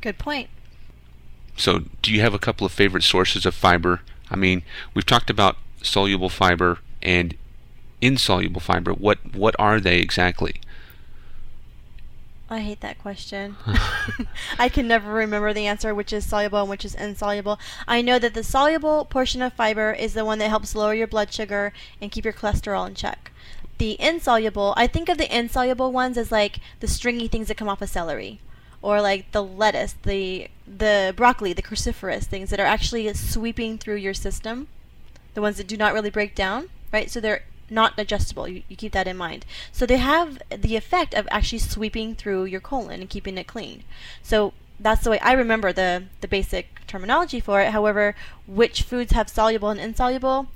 good 0.00 0.16
point 0.16 0.48
so 1.54 1.84
do 2.00 2.10
you 2.10 2.22
have 2.22 2.32
a 2.32 2.38
couple 2.38 2.64
of 2.64 2.72
favorite 2.72 3.02
sources 3.02 3.44
of 3.44 3.54
fiber 3.54 4.00
i 4.30 4.36
mean 4.36 4.62
we've 4.94 5.04
talked 5.04 5.28
about 5.28 5.58
soluble 5.82 6.30
fiber 6.30 6.78
and 7.02 7.36
insoluble 8.00 8.60
fiber. 8.60 8.92
What 8.92 9.34
what 9.34 9.54
are 9.58 9.80
they 9.80 9.98
exactly? 9.98 10.60
I 12.50 12.60
hate 12.60 12.80
that 12.80 12.98
question. 12.98 13.56
I 14.58 14.68
can 14.68 14.88
never 14.88 15.12
remember 15.12 15.52
the 15.52 15.66
answer, 15.66 15.94
which 15.94 16.12
is 16.12 16.28
soluble 16.28 16.60
and 16.60 16.68
which 16.68 16.84
is 16.84 16.94
insoluble. 16.94 17.58
I 17.86 18.02
know 18.02 18.18
that 18.18 18.34
the 18.34 18.44
soluble 18.44 19.04
portion 19.04 19.42
of 19.42 19.52
fiber 19.52 19.92
is 19.92 20.14
the 20.14 20.24
one 20.24 20.38
that 20.38 20.48
helps 20.48 20.74
lower 20.74 20.94
your 20.94 21.06
blood 21.06 21.32
sugar 21.32 21.72
and 22.00 22.10
keep 22.10 22.24
your 22.24 22.34
cholesterol 22.34 22.86
in 22.86 22.94
check. 22.94 23.30
The 23.78 24.00
insoluble, 24.00 24.74
I 24.76 24.86
think 24.86 25.08
of 25.08 25.16
the 25.16 25.34
insoluble 25.34 25.92
ones 25.92 26.18
as 26.18 26.30
like 26.30 26.60
the 26.80 26.88
stringy 26.88 27.28
things 27.28 27.48
that 27.48 27.56
come 27.56 27.68
off 27.68 27.80
of 27.80 27.88
celery, 27.88 28.40
or 28.82 29.00
like 29.00 29.32
the 29.32 29.42
lettuce, 29.42 29.94
the 30.02 30.48
the 30.66 31.14
broccoli, 31.16 31.52
the 31.52 31.62
cruciferous 31.62 32.24
things 32.24 32.50
that 32.50 32.60
are 32.60 32.66
actually 32.66 33.12
sweeping 33.14 33.78
through 33.78 33.96
your 33.96 34.14
system, 34.14 34.68
the 35.34 35.40
ones 35.40 35.56
that 35.56 35.66
do 35.66 35.76
not 35.76 35.94
really 35.94 36.10
break 36.10 36.34
down, 36.34 36.68
right? 36.92 37.10
So 37.10 37.20
they're 37.20 37.42
not 37.70 37.96
digestible. 37.96 38.48
You, 38.48 38.62
you 38.68 38.76
keep 38.76 38.92
that 38.92 39.06
in 39.06 39.16
mind. 39.16 39.46
So 39.72 39.86
they 39.86 39.98
have 39.98 40.40
the 40.50 40.76
effect 40.76 41.14
of 41.14 41.28
actually 41.30 41.60
sweeping 41.60 42.14
through 42.14 42.44
your 42.44 42.60
colon 42.60 43.00
and 43.00 43.10
keeping 43.10 43.38
it 43.38 43.46
clean. 43.46 43.84
So 44.22 44.52
that's 44.78 45.04
the 45.04 45.10
way 45.10 45.18
I 45.20 45.32
remember 45.32 45.72
the 45.72 46.04
the 46.20 46.28
basic 46.28 46.86
terminology 46.86 47.40
for 47.40 47.60
it. 47.60 47.70
However, 47.70 48.14
which 48.46 48.82
foods 48.82 49.12
have 49.12 49.28
soluble 49.28 49.70
and 49.70 49.80
insoluble, 49.80 50.48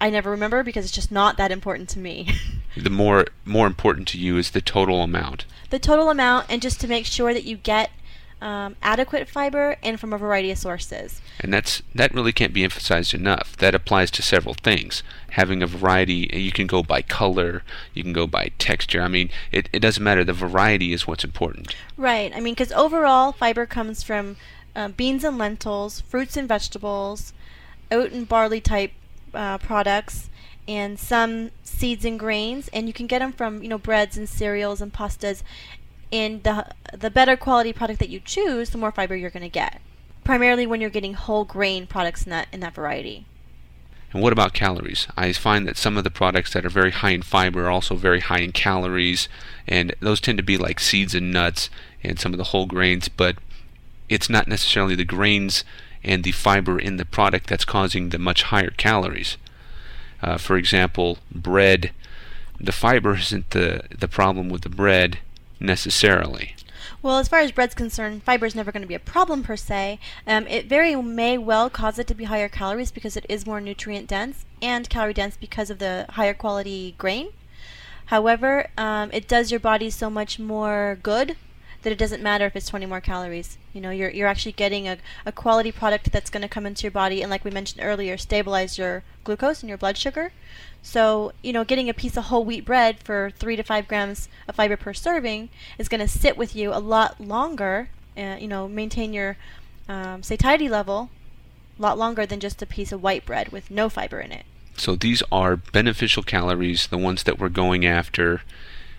I 0.00 0.10
never 0.10 0.30
remember 0.30 0.62
because 0.62 0.84
it's 0.84 0.94
just 0.94 1.10
not 1.10 1.36
that 1.36 1.50
important 1.50 1.88
to 1.90 1.98
me. 1.98 2.30
the 2.76 2.90
more 2.90 3.26
more 3.44 3.66
important 3.66 4.08
to 4.08 4.18
you 4.18 4.36
is 4.36 4.50
the 4.50 4.60
total 4.60 5.02
amount. 5.02 5.44
The 5.70 5.78
total 5.78 6.10
amount, 6.10 6.46
and 6.48 6.62
just 6.62 6.80
to 6.80 6.88
make 6.88 7.06
sure 7.06 7.34
that 7.34 7.44
you 7.44 7.56
get 7.56 7.90
um, 8.40 8.76
adequate 8.82 9.28
fiber 9.28 9.76
and 9.82 9.98
from 9.98 10.12
a 10.12 10.18
variety 10.18 10.50
of 10.50 10.58
sources. 10.58 11.20
And 11.40 11.52
that's 11.52 11.82
that 11.94 12.14
really 12.14 12.32
can't 12.32 12.52
be 12.52 12.64
emphasized 12.64 13.14
enough. 13.14 13.56
That 13.56 13.74
applies 13.74 14.10
to 14.12 14.22
several 14.22 14.54
things. 14.54 15.02
Having 15.30 15.62
a 15.62 15.66
variety, 15.66 16.30
you 16.32 16.52
can 16.52 16.66
go 16.66 16.82
by 16.82 17.02
color, 17.02 17.62
you 17.94 18.02
can 18.02 18.12
go 18.12 18.26
by 18.26 18.52
texture. 18.58 19.02
I 19.02 19.08
mean, 19.08 19.30
it, 19.52 19.68
it 19.72 19.80
doesn't 19.80 20.02
matter. 20.02 20.24
The 20.24 20.32
variety 20.32 20.92
is 20.92 21.06
what's 21.06 21.24
important. 21.24 21.74
Right. 21.96 22.32
I 22.34 22.40
mean, 22.40 22.54
because 22.54 22.72
overall, 22.72 23.32
fiber 23.32 23.66
comes 23.66 24.02
from 24.02 24.36
uh, 24.74 24.88
beans 24.88 25.24
and 25.24 25.38
lentils, 25.38 26.00
fruits 26.02 26.36
and 26.36 26.48
vegetables, 26.48 27.32
oat 27.90 28.12
and 28.12 28.28
barley 28.28 28.60
type 28.60 28.92
uh, 29.34 29.58
products, 29.58 30.30
and 30.66 30.98
some 30.98 31.50
seeds 31.64 32.04
and 32.04 32.18
grains. 32.18 32.68
And 32.68 32.86
you 32.86 32.92
can 32.92 33.06
get 33.06 33.18
them 33.18 33.32
from 33.32 33.62
you 33.62 33.68
know 33.68 33.78
breads 33.78 34.16
and 34.16 34.28
cereals 34.28 34.80
and 34.80 34.92
pastas 34.92 35.42
and 36.12 36.42
the 36.42 36.66
the 36.96 37.10
better 37.10 37.36
quality 37.36 37.72
product 37.72 37.98
that 38.00 38.08
you 38.08 38.20
choose, 38.20 38.70
the 38.70 38.78
more 38.78 38.92
fiber 38.92 39.14
you're 39.16 39.30
going 39.30 39.42
to 39.42 39.48
get. 39.48 39.80
Primarily 40.24 40.66
when 40.66 40.80
you're 40.80 40.90
getting 40.90 41.14
whole 41.14 41.44
grain 41.44 41.86
products 41.86 42.24
in 42.24 42.30
that 42.30 42.48
in 42.52 42.60
that 42.60 42.74
variety. 42.74 43.26
And 44.12 44.22
what 44.22 44.32
about 44.32 44.54
calories? 44.54 45.06
I 45.16 45.32
find 45.32 45.66
that 45.66 45.76
some 45.76 45.98
of 45.98 46.04
the 46.04 46.10
products 46.10 46.52
that 46.54 46.64
are 46.64 46.70
very 46.70 46.90
high 46.90 47.10
in 47.10 47.22
fiber 47.22 47.66
are 47.66 47.70
also 47.70 47.94
very 47.94 48.20
high 48.20 48.38
in 48.38 48.52
calories, 48.52 49.28
and 49.66 49.94
those 50.00 50.20
tend 50.20 50.38
to 50.38 50.44
be 50.44 50.56
like 50.56 50.80
seeds 50.80 51.14
and 51.14 51.30
nuts 51.30 51.68
and 52.02 52.18
some 52.18 52.32
of 52.32 52.38
the 52.38 52.44
whole 52.44 52.64
grains, 52.64 53.08
but 53.08 53.36
it's 54.08 54.30
not 54.30 54.48
necessarily 54.48 54.94
the 54.94 55.04
grains 55.04 55.62
and 56.02 56.24
the 56.24 56.32
fiber 56.32 56.78
in 56.78 56.96
the 56.96 57.04
product 57.04 57.48
that's 57.48 57.66
causing 57.66 58.08
the 58.08 58.18
much 58.18 58.44
higher 58.44 58.70
calories. 58.70 59.36
Uh, 60.22 60.38
for 60.38 60.56
example, 60.56 61.18
bread, 61.30 61.92
the 62.58 62.72
fiber 62.72 63.16
isn't 63.16 63.50
the, 63.50 63.82
the 63.96 64.08
problem 64.08 64.48
with 64.48 64.62
the 64.62 64.68
bread, 64.68 65.18
necessarily. 65.60 66.54
Well, 67.00 67.18
as 67.18 67.28
far 67.28 67.40
as 67.40 67.52
bread's 67.52 67.74
concerned, 67.74 68.24
fiber 68.24 68.46
is 68.46 68.54
never 68.54 68.72
going 68.72 68.82
to 68.82 68.88
be 68.88 68.94
a 68.94 69.00
problem 69.00 69.42
per 69.42 69.56
se. 69.56 70.00
Um, 70.26 70.46
it 70.48 70.66
very 70.66 70.96
may 70.96 71.38
well 71.38 71.70
cause 71.70 71.98
it 71.98 72.06
to 72.08 72.14
be 72.14 72.24
higher 72.24 72.48
calories 72.48 72.90
because 72.90 73.16
it 73.16 73.26
is 73.28 73.46
more 73.46 73.60
nutrient 73.60 74.08
dense 74.08 74.44
and 74.60 74.88
calorie 74.88 75.14
dense 75.14 75.36
because 75.36 75.70
of 75.70 75.78
the 75.78 76.06
higher 76.10 76.34
quality 76.34 76.96
grain. 76.98 77.28
However, 78.06 78.68
um, 78.76 79.10
it 79.12 79.28
does 79.28 79.50
your 79.50 79.60
body 79.60 79.90
so 79.90 80.10
much 80.10 80.38
more 80.38 80.98
good 81.02 81.36
that 81.82 81.92
it 81.92 81.98
doesn't 81.98 82.22
matter 82.22 82.44
if 82.46 82.56
it's 82.56 82.68
20 82.68 82.86
more 82.86 83.00
calories. 83.00 83.56
You 83.72 83.80
know, 83.80 83.90
you're, 83.90 84.10
you're 84.10 84.28
actually 84.28 84.52
getting 84.52 84.88
a, 84.88 84.98
a 85.24 85.32
quality 85.32 85.70
product 85.70 86.10
that's 86.12 86.30
going 86.30 86.42
to 86.42 86.48
come 86.48 86.66
into 86.66 86.82
your 86.82 86.90
body 86.90 87.22
and, 87.22 87.30
like 87.30 87.44
we 87.44 87.50
mentioned 87.50 87.84
earlier, 87.84 88.16
stabilize 88.16 88.78
your 88.78 89.02
glucose 89.24 89.62
and 89.62 89.68
your 89.68 89.78
blood 89.78 89.96
sugar. 89.96 90.32
So, 90.82 91.32
you 91.42 91.52
know, 91.52 91.64
getting 91.64 91.88
a 91.88 91.94
piece 91.94 92.16
of 92.16 92.24
whole 92.24 92.44
wheat 92.44 92.64
bread 92.64 92.98
for 93.00 93.30
three 93.36 93.56
to 93.56 93.62
five 93.62 93.88
grams 93.88 94.28
of 94.46 94.54
fiber 94.54 94.76
per 94.76 94.94
serving 94.94 95.50
is 95.78 95.88
going 95.88 96.00
to 96.00 96.08
sit 96.08 96.36
with 96.36 96.56
you 96.56 96.72
a 96.72 96.78
lot 96.78 97.20
longer, 97.20 97.90
uh, 98.16 98.36
you 98.40 98.48
know, 98.48 98.68
maintain 98.68 99.12
your 99.12 99.36
um, 99.88 100.22
satiety 100.22 100.68
level 100.68 101.10
a 101.78 101.82
lot 101.82 101.98
longer 101.98 102.26
than 102.26 102.40
just 102.40 102.60
a 102.62 102.66
piece 102.66 102.92
of 102.92 103.02
white 103.02 103.24
bread 103.24 103.50
with 103.50 103.70
no 103.70 103.88
fiber 103.88 104.20
in 104.20 104.32
it. 104.32 104.44
So 104.76 104.94
these 104.94 105.22
are 105.32 105.56
beneficial 105.56 106.22
calories, 106.22 106.86
the 106.86 106.98
ones 106.98 107.24
that 107.24 107.38
we're 107.38 107.48
going 107.48 107.84
after. 107.84 108.42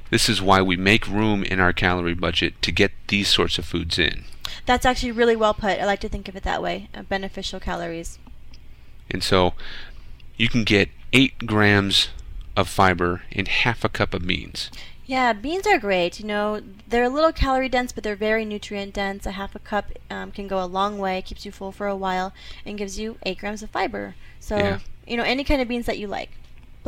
This 0.09 0.27
is 0.29 0.41
why 0.41 0.61
we 0.61 0.75
make 0.75 1.07
room 1.07 1.43
in 1.43 1.59
our 1.59 1.73
calorie 1.73 2.13
budget 2.13 2.61
to 2.63 2.71
get 2.71 2.91
these 3.07 3.27
sorts 3.27 3.57
of 3.57 3.65
foods 3.65 3.99
in. 3.99 4.25
That's 4.65 4.85
actually 4.85 5.11
really 5.11 5.35
well 5.35 5.53
put. 5.53 5.79
I 5.79 5.85
like 5.85 5.99
to 6.01 6.09
think 6.09 6.27
of 6.27 6.35
it 6.35 6.43
that 6.43 6.61
way 6.61 6.89
uh, 6.95 7.03
beneficial 7.03 7.59
calories. 7.59 8.17
And 9.11 9.23
so 9.23 9.53
you 10.37 10.49
can 10.49 10.63
get 10.63 10.89
8 11.13 11.45
grams 11.45 12.09
of 12.55 12.67
fiber 12.67 13.21
in 13.31 13.45
half 13.45 13.83
a 13.83 13.89
cup 13.89 14.13
of 14.13 14.25
beans. 14.25 14.69
Yeah, 15.05 15.33
beans 15.33 15.65
are 15.65 15.79
great. 15.79 16.19
You 16.19 16.27
know, 16.27 16.61
they're 16.87 17.03
a 17.05 17.09
little 17.09 17.31
calorie 17.31 17.69
dense, 17.69 17.91
but 17.91 18.03
they're 18.03 18.15
very 18.15 18.45
nutrient 18.45 18.93
dense. 18.93 19.25
A 19.25 19.31
half 19.31 19.55
a 19.55 19.59
cup 19.59 19.85
um, 20.11 20.31
can 20.31 20.47
go 20.47 20.63
a 20.63 20.65
long 20.65 20.99
way, 20.99 21.21
keeps 21.23 21.45
you 21.45 21.51
full 21.51 21.71
for 21.71 21.87
a 21.87 21.95
while, 21.95 22.31
and 22.65 22.77
gives 22.77 22.99
you 22.99 23.17
8 23.23 23.39
grams 23.39 23.63
of 23.63 23.71
fiber. 23.71 24.15
So, 24.39 24.57
Yeah. 24.57 24.79
you 25.07 25.17
know, 25.17 25.23
any 25.23 25.43
kind 25.43 25.61
of 25.61 25.67
beans 25.67 25.87
that 25.87 25.97
you 25.97 26.05
like. 26.07 26.29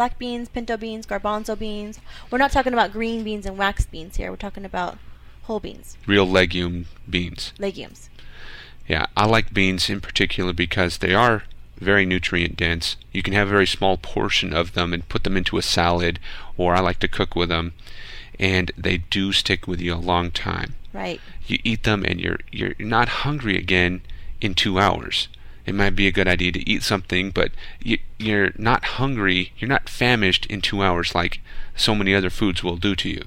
Black 0.02 0.18
beans, 0.18 0.50
pinto 0.50 0.78
beans, 0.78 1.06
garbanzo 1.06 1.56
beans. 1.56 2.00
We're 2.32 2.40
not 2.40 2.52
talking 2.52 2.74
about 2.74 2.92
green 2.92 3.24
beans 3.24 3.46
and 3.46 3.56
wax 3.56 3.86
beans 3.86 4.18
here. 4.18 4.32
We're 4.32 4.36
talking 4.36 4.66
about 4.66 4.98
whole 5.44 5.60
beans, 5.60 5.96
Real 6.08 6.26
legume 6.26 6.88
beans. 7.08 7.54
legumes. 7.60 8.10
Yeah, 8.88 9.06
I 9.16 9.28
like 9.28 9.54
beans 9.54 9.92
in 9.92 10.02
particular 10.02 10.54
because 10.54 10.98
they 10.98 11.14
are 11.14 11.44
very 11.78 12.04
nutrient 12.08 12.58
dense. 12.58 12.96
You 13.12 13.22
can 13.22 13.36
have 13.36 13.48
a 13.50 13.52
very 13.52 13.68
small 13.68 13.96
portion 13.96 14.54
of 14.54 14.74
them 14.74 14.92
and 14.92 15.08
put 15.08 15.24
them 15.24 15.38
into 15.38 15.60
a 15.60 15.62
salad, 15.62 16.18
or 16.58 16.74
I 16.74 16.80
like 16.80 16.98
to 17.02 17.08
cook 17.08 17.36
with 17.36 17.50
them, 17.50 17.74
and 18.40 18.72
they 18.76 18.98
do 18.98 19.32
stick 19.32 19.68
with 19.68 19.80
you 19.80 19.94
a 19.94 19.98
long 19.98 20.32
time. 20.32 20.74
Right. 20.94 21.22
You 21.46 21.60
eat 21.64 21.84
them 21.84 22.04
and 22.06 22.20
you're 22.20 22.40
you're 22.52 22.74
not 22.80 23.22
hungry 23.22 23.56
again 23.56 24.02
in 24.42 24.56
two 24.56 24.80
hours. 24.80 25.28
It 25.66 25.76
might 25.76 25.96
be 25.96 26.08
a 26.08 26.12
good 26.12 26.28
idea 26.28 26.52
to 26.54 26.70
eat 26.70 26.84
something, 26.84 27.32
but 27.32 27.52
you, 27.82 28.00
you're 28.18 28.52
not 28.58 28.86
hungry. 28.86 29.54
You're 29.58 29.70
not 29.70 29.90
famished 29.90 30.46
in 30.48 30.62
two 30.62 30.82
hours 30.82 31.14
like 31.14 31.40
so 31.76 31.96
many 31.96 32.16
other 32.16 32.30
foods 32.30 32.64
will 32.64 32.78
do 32.78 32.96
to 32.96 33.10
you. 33.10 33.24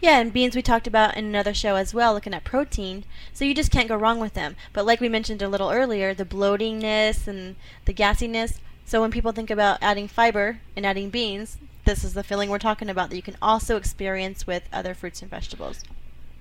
Yeah, 0.00 0.18
and 0.18 0.32
beans 0.32 0.56
we 0.56 0.62
talked 0.62 0.86
about 0.86 1.16
in 1.16 1.26
another 1.26 1.52
show 1.52 1.76
as 1.76 1.92
well, 1.92 2.14
looking 2.14 2.34
at 2.34 2.44
protein. 2.44 3.04
So 3.32 3.44
you 3.44 3.54
just 3.54 3.70
can't 3.70 3.88
go 3.88 3.96
wrong 3.96 4.18
with 4.18 4.34
them. 4.34 4.56
But 4.72 4.86
like 4.86 5.00
we 5.00 5.08
mentioned 5.08 5.42
a 5.42 5.48
little 5.48 5.70
earlier, 5.70 6.14
the 6.14 6.24
bloatingness 6.24 7.26
and 7.26 7.56
the 7.84 7.94
gassiness. 7.94 8.58
So 8.84 9.00
when 9.00 9.10
people 9.10 9.32
think 9.32 9.50
about 9.50 9.78
adding 9.82 10.08
fiber 10.08 10.60
and 10.74 10.86
adding 10.86 11.10
beans, 11.10 11.58
this 11.84 12.02
is 12.04 12.14
the 12.14 12.24
feeling 12.24 12.50
we're 12.50 12.58
talking 12.58 12.88
about 12.88 13.10
that 13.10 13.16
you 13.16 13.22
can 13.22 13.36
also 13.40 13.76
experience 13.76 14.46
with 14.46 14.68
other 14.72 14.94
fruits 14.94 15.22
and 15.22 15.30
vegetables 15.30 15.82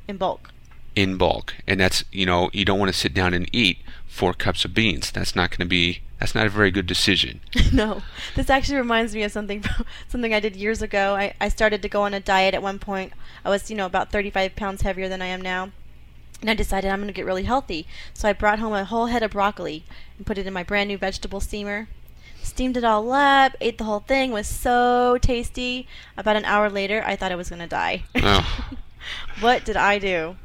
in 0.08 0.18
bulk. 0.18 0.52
In 0.96 1.18
bulk 1.18 1.56
and 1.68 1.80
that's 1.80 2.04
you 2.12 2.26
know 2.26 2.50
you 2.54 2.66
don't 2.66 2.80
want 2.80 2.92
to 2.92 2.98
sit 2.98 3.14
down 3.14 3.34
and 3.34 3.50
eat 3.54 3.80
four 4.08 4.34
cups 4.34 4.66
of 4.66 4.74
beans 4.74 5.12
that's 5.12 5.36
not 5.36 5.50
going 5.50 5.60
to 5.60 5.66
be 5.66 6.02
that's 6.20 6.36
not 6.36 6.46
a 6.46 6.50
very 6.50 6.72
good 6.72 6.88
decision 6.88 7.40
no, 7.74 8.02
this 8.36 8.50
actually 8.50 8.78
reminds 8.78 9.14
me 9.14 9.24
of 9.24 9.32
something 9.32 9.64
something 10.08 10.34
I 10.34 10.40
did 10.40 10.56
years 10.56 10.82
ago. 10.82 11.16
I, 11.16 11.34
I 11.40 11.50
started 11.50 11.82
to 11.82 11.90
go 11.90 12.04
on 12.04 12.14
a 12.14 12.20
diet 12.20 12.54
at 12.54 12.62
one 12.62 12.80
point. 12.80 13.14
I 13.44 13.50
was, 13.50 13.70
you 13.70 13.78
know, 13.78 13.86
about 13.86 14.12
35 14.12 14.56
pounds 14.56 14.82
heavier 14.82 15.10
than 15.10 15.22
I 15.22 15.28
am 15.28 15.42
now. 15.42 15.72
And 16.42 16.50
I 16.50 16.54
decided 16.54 16.90
I'm 16.90 17.00
going 17.00 17.08
to 17.08 17.14
get 17.14 17.26
really 17.26 17.44
healthy. 17.44 17.86
So 18.14 18.30
I 18.30 18.34
brought 18.34 18.60
home 18.60 18.74
a 18.74 18.86
whole 18.86 19.08
head 19.08 19.24
of 19.24 19.32
broccoli 19.32 19.84
and 20.18 20.26
put 20.26 20.38
it 20.38 20.48
in 20.48 20.54
my 20.54 20.64
brand 20.64 20.88
new 20.88 20.98
vegetable 20.98 21.40
steamer. 21.40 21.90
Steamed 22.42 22.78
it 22.78 22.86
all 22.86 23.12
up, 23.12 23.56
ate 23.60 23.78
the 23.78 23.84
whole 23.84 24.00
thing, 24.00 24.32
was 24.32 24.48
so 24.48 25.18
tasty. 25.22 25.88
About 26.16 26.38
an 26.38 26.46
hour 26.46 26.70
later, 26.70 27.04
I 27.06 27.16
thought 27.18 27.34
I 27.34 27.36
was 27.36 27.50
going 27.50 27.62
to 27.62 27.68
die. 27.68 28.04
Oh. 28.16 28.74
what 29.42 29.66
did 29.66 29.76
I 29.76 30.00
do? 30.00 30.38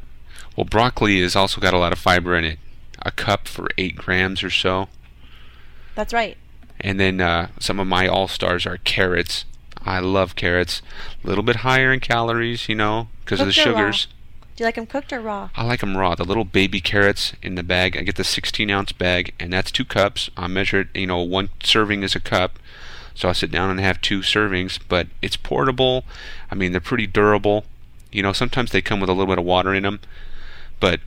Well 0.56 0.64
broccoli 0.64 1.20
has 1.20 1.36
also 1.36 1.60
got 1.60 1.74
a 1.74 1.78
lot 1.78 1.92
of 1.92 1.98
fiber 1.98 2.36
in 2.36 2.44
it 2.44 2.58
a 3.02 3.10
cup 3.10 3.46
for 3.48 3.68
eight 3.76 3.96
grams 3.96 4.42
or 4.42 4.50
so 4.50 4.88
That's 5.94 6.12
right. 6.12 6.36
and 6.80 6.98
then 6.98 7.20
uh, 7.20 7.48
some 7.58 7.78
of 7.80 7.86
my 7.86 8.06
all 8.06 8.28
stars 8.28 8.66
are 8.66 8.78
carrots 8.78 9.44
i 9.84 9.98
love 9.98 10.36
carrots 10.36 10.80
a 11.22 11.26
little 11.26 11.44
bit 11.44 11.56
higher 11.56 11.92
in 11.92 12.00
calories 12.00 12.68
you 12.68 12.74
know 12.74 13.08
because 13.24 13.40
of 13.40 13.46
the 13.46 13.54
raw? 13.60 13.64
sugars 13.64 14.06
Do 14.56 14.62
you 14.62 14.66
like 14.66 14.76
them 14.76 14.86
cooked 14.86 15.12
or 15.12 15.20
raw? 15.20 15.50
I 15.56 15.64
like 15.64 15.80
them 15.80 15.96
raw. 15.96 16.14
The 16.14 16.22
little 16.24 16.44
baby 16.44 16.80
carrots 16.80 17.32
in 17.42 17.56
the 17.56 17.64
bag. 17.64 17.96
I 17.96 18.02
get 18.02 18.14
the 18.14 18.22
16 18.22 18.70
ounce 18.70 18.92
bag, 18.92 19.34
and 19.40 19.52
that's 19.52 19.72
two 19.72 19.84
cups. 19.84 20.30
I 20.36 20.46
measure 20.46 20.82
it. 20.82 20.88
You 20.94 21.08
know, 21.08 21.18
one 21.22 21.48
serving 21.64 22.04
is 22.04 22.14
a 22.14 22.20
cup, 22.20 22.60
so 23.16 23.28
I 23.28 23.32
sit 23.32 23.50
down 23.50 23.68
and 23.70 23.80
have 23.80 24.00
two 24.00 24.20
servings. 24.20 24.78
But 24.88 25.08
it's 25.20 25.36
portable. 25.36 26.04
I 26.52 26.54
mean, 26.54 26.70
they're 26.70 26.80
pretty 26.80 27.08
durable. 27.08 27.64
You 28.14 28.22
know, 28.22 28.32
sometimes 28.32 28.70
they 28.70 28.80
come 28.80 29.00
with 29.00 29.10
a 29.10 29.12
little 29.12 29.32
bit 29.32 29.38
of 29.38 29.44
water 29.44 29.74
in 29.74 29.82
them, 29.82 30.00
but 30.80 31.00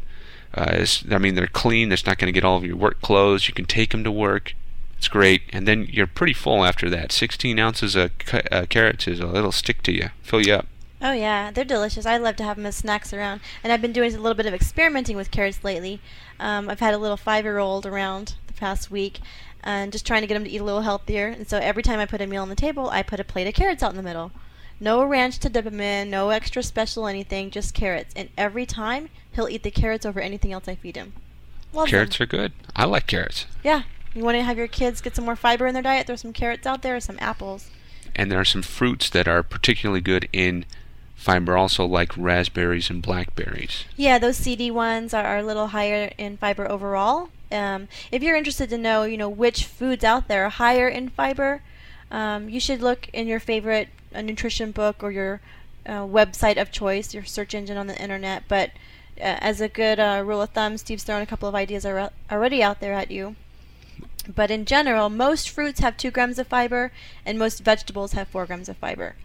uh, 0.53 0.85
I 1.09 1.17
mean, 1.17 1.35
they're 1.35 1.47
clean. 1.47 1.91
It's 1.91 2.05
not 2.05 2.17
going 2.17 2.27
to 2.27 2.37
get 2.37 2.43
all 2.43 2.57
of 2.57 2.65
your 2.65 2.75
work 2.75 3.01
clothes. 3.01 3.47
You 3.47 3.53
can 3.53 3.65
take 3.65 3.91
them 3.91 4.03
to 4.03 4.11
work. 4.11 4.53
It's 4.97 5.07
great, 5.07 5.43
and 5.53 5.67
then 5.67 5.87
you're 5.89 6.07
pretty 6.07 6.33
full 6.33 6.65
after 6.65 6.89
that. 6.89 7.11
16 7.11 7.59
ounces 7.59 7.95
of 7.95 8.17
ca- 8.17 8.41
uh, 8.51 8.65
carrots 8.67 9.07
is 9.07 9.19
a 9.19 9.27
little 9.27 9.51
stick 9.51 9.83
to 9.83 9.91
you, 9.91 10.09
fill 10.23 10.45
you 10.45 10.55
up. 10.55 10.67
Oh 10.99 11.11
yeah, 11.11 11.51
they're 11.51 11.63
delicious. 11.63 12.07
I 12.07 12.17
love 12.17 12.35
to 12.37 12.43
have 12.43 12.57
them 12.57 12.65
as 12.65 12.75
snacks 12.75 13.13
around, 13.13 13.41
and 13.63 13.71
I've 13.71 13.81
been 13.81 13.93
doing 13.93 14.13
a 14.13 14.17
little 14.17 14.35
bit 14.35 14.47
of 14.47 14.53
experimenting 14.55 15.15
with 15.15 15.29
carrots 15.29 15.63
lately. 15.63 16.01
Um, 16.39 16.69
I've 16.69 16.79
had 16.79 16.95
a 16.95 16.97
little 16.97 17.17
five-year-old 17.17 17.85
around 17.85 18.33
the 18.47 18.53
past 18.53 18.89
week, 18.89 19.19
and 19.63 19.91
just 19.91 20.07
trying 20.07 20.21
to 20.21 20.27
get 20.27 20.35
him 20.35 20.43
to 20.45 20.49
eat 20.49 20.61
a 20.61 20.63
little 20.63 20.81
healthier. 20.81 21.27
And 21.27 21.47
so 21.47 21.59
every 21.59 21.83
time 21.83 21.99
I 21.99 22.07
put 22.07 22.21
a 22.21 22.25
meal 22.25 22.41
on 22.41 22.49
the 22.49 22.55
table, 22.55 22.89
I 22.89 23.03
put 23.03 23.19
a 23.19 23.23
plate 23.23 23.47
of 23.47 23.53
carrots 23.53 23.83
out 23.83 23.91
in 23.91 23.97
the 23.97 24.03
middle. 24.03 24.31
No 24.79 25.03
ranch 25.03 25.39
to 25.39 25.50
dip 25.50 25.65
him 25.65 25.81
in, 25.81 26.10
no 26.10 26.29
extra 26.29 26.62
special 26.62 27.07
anything, 27.07 27.50
just 27.50 27.74
carrots. 27.74 28.13
And 28.15 28.29
every 28.38 28.65
time 28.65 29.10
he'll 29.31 29.50
eat 29.50 29.63
the 29.63 29.72
carrots 29.72 30.05
over 30.05 30.19
anything 30.19 30.51
else 30.51 30.67
I 30.67 30.75
feed 30.75 30.96
him. 30.96 31.13
Love 31.74 31.88
carrots 31.88 32.17
them. 32.17 32.25
are 32.25 32.27
good. 32.27 32.53
I 32.75 32.86
like 32.86 33.07
carrots. 33.07 33.46
Yeah, 33.63 33.84
you 34.13 34.24
want 34.24 34.36
to 34.36 34.43
have 34.43 34.57
your 34.57 34.67
kids 34.67 35.01
get 35.01 35.15
some 35.15 35.25
more 35.25 35.36
fiber 35.36 35.67
in 35.67 35.74
their 35.74 35.84
diet? 35.84 36.07
Throw 36.07 36.15
some 36.15 36.34
carrots 36.34 36.65
out 36.65 36.81
there, 36.81 37.00
some 37.00 37.17
apples. 37.19 37.69
And 38.15 38.31
there 38.31 38.39
are 38.39 38.46
some 38.46 38.62
fruits 38.62 39.10
that 39.10 39.27
are 39.27 39.43
particularly 39.43 40.01
good 40.01 40.29
in 40.31 40.65
fiber 41.15 41.57
also 41.57 41.86
like 41.86 42.15
raspberries 42.15 42.89
and 42.89 43.01
blackberries. 43.01 43.86
Yeah, 43.96 44.19
those 44.19 44.38
seedy 44.38 44.72
ones 44.72 45.13
are, 45.13 45.25
are 45.25 45.39
a 45.39 45.43
little 45.43 45.67
higher 45.67 46.12
in 46.17 46.38
fiber 46.38 46.69
overall. 46.69 47.29
Um, 47.51 47.88
if 48.12 48.22
you're 48.24 48.36
interested 48.36 48.69
to 48.69 48.77
know, 48.77 49.03
you 49.03 49.17
know, 49.17 49.29
which 49.29 49.65
foods 49.65 50.03
out 50.03 50.27
there 50.27 50.46
are 50.46 50.50
higher 50.50 50.88
in 50.88 51.10
fiber, 51.10 51.62
um, 52.12 52.50
you 52.50 52.60
should 52.60 52.81
look 52.81 53.10
in 53.10 53.27
your 53.27 53.39
favorite 53.39 53.89
uh, 54.13 54.21
nutrition 54.21 54.71
book 54.71 55.03
or 55.03 55.11
your 55.11 55.41
uh, 55.85 56.01
website 56.01 56.61
of 56.61 56.71
choice, 56.71 57.13
your 57.13 57.25
search 57.25 57.55
engine 57.55 57.77
on 57.77 57.87
the 57.87 58.01
internet. 58.01 58.43
But 58.47 58.71
uh, 59.19 59.41
as 59.41 59.61
a 59.61 59.69
good 59.69 59.99
uh, 59.99 60.23
rule 60.25 60.41
of 60.41 60.51
thumb, 60.51 60.77
Steve's 60.77 61.03
thrown 61.03 61.21
a 61.21 61.25
couple 61.25 61.49
of 61.49 61.55
ideas 61.55 61.85
ar- 61.85 62.11
already 62.31 62.61
out 62.61 62.79
there 62.79 62.93
at 62.93 63.11
you. 63.11 63.35
But 64.33 64.51
in 64.51 64.65
general, 64.65 65.09
most 65.09 65.49
fruits 65.49 65.79
have 65.79 65.97
2 65.97 66.11
grams 66.11 66.37
of 66.37 66.47
fiber, 66.47 66.91
and 67.25 67.39
most 67.39 67.63
vegetables 67.63 68.11
have 68.13 68.27
4 68.27 68.45
grams 68.45 68.67
of 68.67 68.75
fiber. 68.77 69.15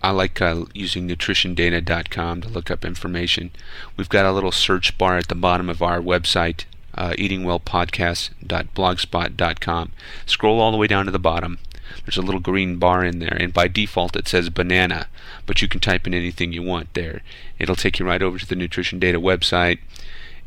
I 0.00 0.12
like 0.12 0.40
uh, 0.40 0.66
using 0.74 1.08
nutritiondata.com 1.08 2.42
to 2.42 2.48
look 2.48 2.70
up 2.70 2.84
information. 2.84 3.50
We've 3.96 4.08
got 4.08 4.26
a 4.26 4.32
little 4.32 4.52
search 4.52 4.96
bar 4.96 5.18
at 5.18 5.26
the 5.26 5.34
bottom 5.34 5.68
of 5.68 5.82
our 5.82 6.00
website, 6.00 6.66
uh, 6.94 7.14
eatingwellpodcast.blogspot.com. 7.18 9.92
Scroll 10.24 10.60
all 10.60 10.70
the 10.70 10.76
way 10.76 10.86
down 10.86 11.06
to 11.06 11.10
the 11.10 11.18
bottom. 11.18 11.58
There's 12.04 12.16
a 12.16 12.22
little 12.22 12.40
green 12.40 12.76
bar 12.76 13.04
in 13.04 13.18
there, 13.18 13.36
and 13.38 13.52
by 13.52 13.68
default 13.68 14.16
it 14.16 14.28
says 14.28 14.50
banana, 14.50 15.08
but 15.46 15.62
you 15.62 15.68
can 15.68 15.80
type 15.80 16.06
in 16.06 16.14
anything 16.14 16.52
you 16.52 16.62
want 16.62 16.94
there. 16.94 17.22
It'll 17.58 17.76
take 17.76 17.98
you 17.98 18.06
right 18.06 18.22
over 18.22 18.38
to 18.38 18.46
the 18.46 18.56
Nutrition 18.56 18.98
Data 18.98 19.20
website, 19.20 19.78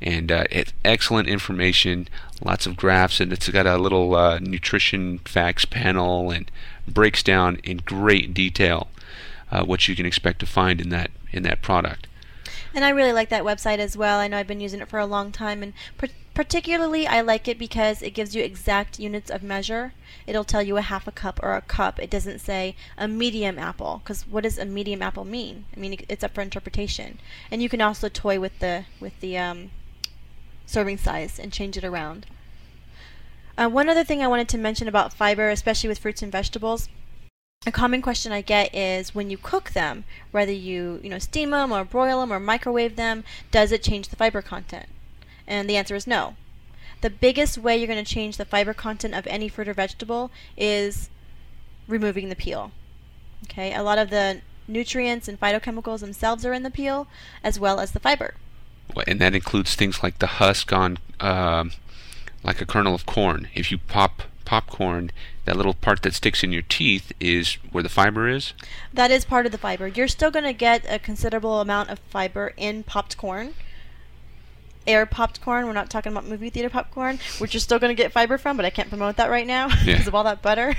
and 0.01 0.31
uh, 0.31 0.45
it's 0.49 0.73
excellent 0.83 1.27
information, 1.27 2.07
lots 2.43 2.65
of 2.65 2.75
graphs, 2.75 3.19
and 3.19 3.31
it's 3.31 3.49
got 3.49 3.67
a 3.67 3.77
little 3.77 4.15
uh, 4.15 4.39
nutrition 4.39 5.19
facts 5.19 5.65
panel 5.65 6.31
and 6.31 6.49
breaks 6.87 7.21
down 7.21 7.57
in 7.63 7.77
great 7.77 8.33
detail 8.33 8.89
uh, 9.51 9.63
what 9.63 9.87
you 9.87 9.95
can 9.95 10.05
expect 10.05 10.39
to 10.39 10.45
find 10.45 10.81
in 10.81 10.89
that 10.89 11.11
in 11.31 11.43
that 11.43 11.61
product. 11.61 12.07
And 12.73 12.85
I 12.85 12.89
really 12.89 13.13
like 13.13 13.29
that 13.29 13.43
website 13.43 13.79
as 13.79 13.97
well. 13.97 14.19
I 14.19 14.27
know 14.27 14.37
I've 14.37 14.47
been 14.47 14.61
using 14.61 14.79
it 14.79 14.87
for 14.87 14.99
a 14.99 15.05
long 15.05 15.31
time, 15.31 15.61
and 15.61 15.73
particularly 16.33 17.07
I 17.07 17.21
like 17.21 17.47
it 17.47 17.59
because 17.59 18.01
it 18.01 18.11
gives 18.11 18.35
you 18.35 18.43
exact 18.43 18.99
units 18.99 19.29
of 19.29 19.43
measure. 19.43 19.93
It'll 20.25 20.43
tell 20.43 20.63
you 20.63 20.77
a 20.77 20.81
half 20.81 21.07
a 21.07 21.11
cup 21.11 21.39
or 21.43 21.55
a 21.55 21.61
cup. 21.61 21.99
It 21.99 22.09
doesn't 22.09 22.39
say 22.39 22.75
a 22.97 23.07
medium 23.07 23.59
apple, 23.59 24.01
because 24.03 24.27
what 24.27 24.43
does 24.43 24.57
a 24.57 24.65
medium 24.65 25.01
apple 25.01 25.25
mean? 25.25 25.65
I 25.75 25.79
mean, 25.79 25.97
it's 26.07 26.23
up 26.23 26.33
for 26.33 26.41
interpretation. 26.41 27.19
And 27.49 27.61
you 27.61 27.69
can 27.69 27.81
also 27.81 28.09
toy 28.09 28.39
with 28.39 28.59
the 28.59 28.85
with 28.99 29.19
the 29.19 29.37
um, 29.37 29.71
serving 30.65 30.97
size 30.97 31.39
and 31.39 31.51
change 31.51 31.77
it 31.77 31.83
around. 31.83 32.25
Uh, 33.57 33.69
one 33.69 33.89
other 33.89 34.03
thing 34.03 34.23
I 34.23 34.27
wanted 34.27 34.49
to 34.49 34.57
mention 34.57 34.87
about 34.87 35.13
fiber, 35.13 35.49
especially 35.49 35.89
with 35.89 35.99
fruits 35.99 36.21
and 36.21 36.31
vegetables, 36.31 36.87
a 37.65 37.71
common 37.71 38.01
question 38.01 38.31
I 38.31 38.41
get 38.41 38.73
is 38.73 39.13
when 39.13 39.29
you 39.29 39.37
cook 39.37 39.71
them, 39.71 40.03
whether 40.31 40.51
you 40.51 40.99
you 41.03 41.09
know 41.09 41.19
steam 41.19 41.51
them 41.51 41.71
or 41.71 41.83
broil 41.83 42.21
them 42.21 42.33
or 42.33 42.39
microwave 42.39 42.95
them, 42.95 43.23
does 43.51 43.71
it 43.71 43.83
change 43.83 44.07
the 44.07 44.15
fiber 44.15 44.41
content? 44.41 44.87
And 45.51 45.69
the 45.69 45.75
answer 45.75 45.95
is 45.95 46.07
no. 46.07 46.37
The 47.01 47.09
biggest 47.09 47.57
way 47.57 47.75
you're 47.75 47.85
going 47.85 48.03
to 48.03 48.09
change 48.09 48.37
the 48.37 48.45
fiber 48.45 48.73
content 48.73 49.13
of 49.13 49.27
any 49.27 49.49
fruit 49.49 49.67
or 49.67 49.73
vegetable 49.73 50.31
is 50.55 51.09
removing 51.89 52.29
the 52.29 52.37
peel. 52.37 52.71
Okay, 53.43 53.73
a 53.73 53.83
lot 53.83 53.97
of 53.97 54.09
the 54.09 54.39
nutrients 54.65 55.27
and 55.27 55.37
phytochemicals 55.37 55.99
themselves 55.99 56.45
are 56.45 56.53
in 56.53 56.63
the 56.63 56.71
peel, 56.71 57.05
as 57.43 57.59
well 57.59 57.81
as 57.81 57.91
the 57.91 57.99
fiber. 57.99 58.35
And 59.05 59.19
that 59.19 59.35
includes 59.35 59.75
things 59.75 60.01
like 60.01 60.19
the 60.19 60.27
husk 60.27 60.71
on, 60.71 60.99
uh, 61.19 61.65
like 62.43 62.61
a 62.61 62.65
kernel 62.65 62.95
of 62.95 63.05
corn. 63.05 63.49
If 63.53 63.73
you 63.73 63.77
pop 63.77 64.23
popcorn, 64.45 65.11
that 65.43 65.57
little 65.57 65.73
part 65.73 66.01
that 66.03 66.13
sticks 66.13 66.45
in 66.45 66.53
your 66.53 66.61
teeth 66.61 67.11
is 67.19 67.55
where 67.71 67.83
the 67.83 67.89
fiber 67.89 68.29
is? 68.29 68.53
That 68.93 69.11
is 69.11 69.25
part 69.25 69.45
of 69.45 69.51
the 69.51 69.57
fiber. 69.57 69.89
You're 69.89 70.07
still 70.07 70.31
going 70.31 70.45
to 70.45 70.53
get 70.53 70.85
a 70.87 70.97
considerable 70.97 71.59
amount 71.59 71.89
of 71.89 71.99
fiber 71.99 72.53
in 72.55 72.83
popped 72.83 73.17
corn. 73.17 73.53
Air 74.87 75.05
popped 75.05 75.41
corn. 75.41 75.65
We're 75.65 75.73
not 75.73 75.89
talking 75.89 76.11
about 76.11 76.25
movie 76.25 76.49
theater 76.49 76.69
popcorn, 76.69 77.19
which 77.39 77.53
you're 77.53 77.61
still 77.61 77.79
going 77.79 77.95
to 77.95 78.01
get 78.01 78.11
fiber 78.11 78.37
from, 78.37 78.57
but 78.57 78.65
I 78.65 78.69
can't 78.69 78.89
promote 78.89 79.17
that 79.17 79.29
right 79.29 79.45
now 79.47 79.67
because 79.69 79.85
yeah. 79.85 80.07
of 80.07 80.15
all 80.15 80.23
that 80.23 80.41
butter. 80.41 80.75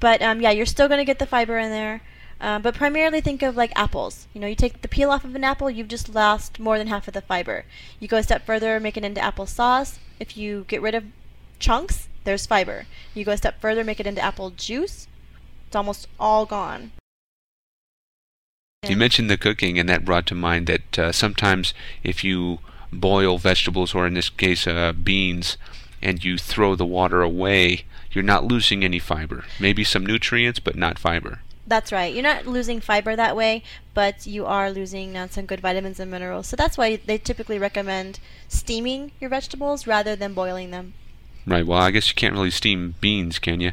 But 0.00 0.22
um, 0.22 0.40
yeah, 0.40 0.50
you're 0.50 0.66
still 0.66 0.88
going 0.88 0.98
to 0.98 1.04
get 1.04 1.18
the 1.18 1.26
fiber 1.26 1.58
in 1.58 1.70
there. 1.70 2.02
Uh, 2.40 2.58
but 2.58 2.74
primarily 2.74 3.20
think 3.20 3.42
of 3.42 3.56
like 3.56 3.72
apples. 3.74 4.26
You 4.34 4.40
know, 4.40 4.46
you 4.46 4.54
take 4.54 4.82
the 4.82 4.88
peel 4.88 5.10
off 5.10 5.24
of 5.24 5.34
an 5.34 5.44
apple, 5.44 5.70
you've 5.70 5.88
just 5.88 6.14
lost 6.14 6.58
more 6.58 6.76
than 6.78 6.88
half 6.88 7.08
of 7.08 7.14
the 7.14 7.22
fiber. 7.22 7.64
You 7.98 8.08
go 8.08 8.18
a 8.18 8.22
step 8.22 8.44
further, 8.44 8.78
make 8.78 8.96
it 8.96 9.04
into 9.04 9.20
apple 9.20 9.46
sauce. 9.46 9.98
If 10.20 10.36
you 10.36 10.64
get 10.68 10.82
rid 10.82 10.94
of 10.94 11.04
chunks, 11.58 12.08
there's 12.24 12.46
fiber. 12.46 12.86
You 13.14 13.24
go 13.24 13.32
a 13.32 13.36
step 13.36 13.60
further, 13.60 13.84
make 13.84 14.00
it 14.00 14.06
into 14.06 14.20
apple 14.20 14.50
juice. 14.50 15.08
It's 15.66 15.76
almost 15.76 16.08
all 16.20 16.44
gone. 16.44 16.92
You 18.86 18.96
mentioned 18.96 19.30
the 19.30 19.38
cooking, 19.38 19.78
and 19.78 19.88
that 19.88 20.04
brought 20.04 20.26
to 20.26 20.34
mind 20.34 20.66
that 20.68 20.98
uh, 20.98 21.12
sometimes 21.12 21.74
if 22.04 22.22
you 22.22 22.58
boil 22.92 23.38
vegetables, 23.38 23.94
or 23.94 24.06
in 24.06 24.14
this 24.14 24.28
case 24.28 24.66
uh, 24.66 24.92
beans, 24.92 25.56
and 26.02 26.24
you 26.24 26.38
throw 26.38 26.74
the 26.74 26.86
water 26.86 27.22
away, 27.22 27.84
you're 28.12 28.24
not 28.24 28.44
losing 28.44 28.84
any 28.84 28.98
fiber. 28.98 29.44
Maybe 29.60 29.84
some 29.84 30.06
nutrients, 30.06 30.58
but 30.58 30.76
not 30.76 30.98
fiber. 30.98 31.40
That's 31.66 31.90
right. 31.90 32.14
You're 32.14 32.22
not 32.22 32.46
losing 32.46 32.80
fiber 32.80 33.16
that 33.16 33.34
way, 33.34 33.64
but 33.92 34.26
you 34.26 34.46
are 34.46 34.70
losing 34.70 35.16
uh, 35.16 35.28
some 35.28 35.46
good 35.46 35.60
vitamins 35.60 35.98
and 35.98 36.10
minerals. 36.10 36.46
So 36.46 36.54
that's 36.56 36.78
why 36.78 36.96
they 36.96 37.18
typically 37.18 37.58
recommend 37.58 38.20
steaming 38.48 39.10
your 39.20 39.30
vegetables 39.30 39.86
rather 39.86 40.14
than 40.14 40.32
boiling 40.32 40.70
them. 40.70 40.94
Right. 41.46 41.66
Well, 41.66 41.80
I 41.80 41.90
guess 41.90 42.08
you 42.08 42.14
can't 42.14 42.34
really 42.34 42.50
steam 42.50 42.94
beans, 43.00 43.38
can 43.38 43.60
you? 43.60 43.72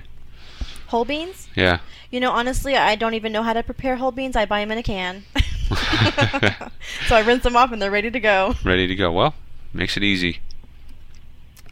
Whole 0.88 1.06
beans? 1.06 1.48
Yeah. 1.56 1.80
You 2.10 2.20
know, 2.20 2.32
honestly, 2.32 2.76
I 2.76 2.96
don't 2.96 3.16
even 3.16 3.32
know 3.32 3.44
how 3.44 3.54
to 3.54 3.64
prepare 3.64 3.96
whole 3.98 4.12
beans. 4.12 4.36
I 4.36 4.46
buy 4.46 4.60
them 4.62 4.72
in 4.72 4.78
a 4.78 4.84
can. 4.84 5.24
so 7.08 7.16
I 7.16 7.24
rinse 7.26 7.44
them 7.44 7.56
off 7.56 7.72
and 7.72 7.82
they're 7.82 7.92
ready 7.92 8.12
to 8.12 8.20
go. 8.20 8.56
Ready 8.64 8.88
to 8.88 8.96
go. 8.96 9.12
Well, 9.12 9.36
makes 9.74 9.98
it 9.98 10.04
easy. 10.04 10.40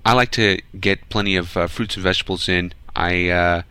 I 0.05 0.13
like 0.13 0.31
to 0.31 0.61
get 0.79 1.09
plenty 1.09 1.35
of 1.35 1.55
uh, 1.55 1.67
fruits 1.67 1.95
and 1.95 2.03
vegetables 2.03 2.49
in. 2.49 2.73
I 2.95 3.29
uh, 3.29 3.61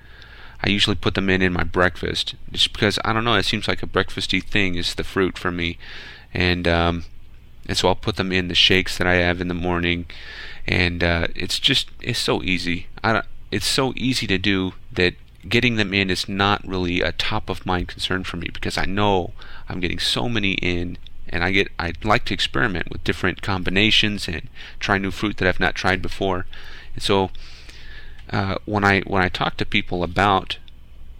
I 0.62 0.68
usually 0.68 0.96
put 0.96 1.14
them 1.14 1.28
in 1.28 1.42
in 1.42 1.52
my 1.52 1.64
breakfast, 1.64 2.34
just 2.52 2.72
because 2.72 2.98
I 3.04 3.12
don't 3.12 3.24
know. 3.24 3.34
It 3.34 3.44
seems 3.44 3.66
like 3.66 3.82
a 3.82 3.86
breakfasty 3.86 4.42
thing 4.42 4.76
is 4.76 4.94
the 4.94 5.04
fruit 5.04 5.38
for 5.38 5.50
me, 5.50 5.78
and 6.32 6.68
um, 6.68 7.04
and 7.66 7.76
so 7.76 7.88
I'll 7.88 7.96
put 7.96 8.16
them 8.16 8.32
in 8.32 8.48
the 8.48 8.54
shakes 8.54 8.98
that 8.98 9.06
I 9.06 9.14
have 9.14 9.40
in 9.40 9.48
the 9.48 9.54
morning, 9.54 10.06
and 10.66 11.02
uh, 11.02 11.28
it's 11.34 11.58
just 11.58 11.88
it's 12.00 12.18
so 12.18 12.42
easy. 12.42 12.86
I 13.02 13.12
don't, 13.12 13.26
it's 13.50 13.66
so 13.66 13.92
easy 13.96 14.26
to 14.28 14.38
do 14.38 14.74
that 14.92 15.14
getting 15.48 15.76
them 15.76 15.94
in 15.94 16.10
is 16.10 16.28
not 16.28 16.66
really 16.66 17.00
a 17.00 17.12
top 17.12 17.48
of 17.48 17.64
mind 17.64 17.88
concern 17.88 18.24
for 18.24 18.36
me 18.36 18.48
because 18.52 18.76
I 18.76 18.84
know 18.84 19.32
I'm 19.68 19.80
getting 19.80 19.98
so 19.98 20.28
many 20.28 20.52
in 20.54 20.98
and 21.28 21.42
I 21.44 21.52
get 21.52 21.68
I 21.78 21.92
like 22.02 22.24
to 22.26 22.34
experiment 22.34 22.90
with 22.90 23.04
different 23.04 23.40
combinations 23.40 24.28
and 24.28 24.48
try 24.78 24.98
new 24.98 25.10
fruit 25.10 25.38
that 25.38 25.48
I've 25.48 25.60
not 25.60 25.74
tried 25.74 26.02
before. 26.02 26.46
And 26.94 27.02
so 27.02 27.30
uh, 28.30 28.56
when 28.64 28.84
I 28.84 29.00
when 29.02 29.22
I 29.22 29.28
talk 29.28 29.56
to 29.56 29.64
people 29.64 30.02
about 30.02 30.58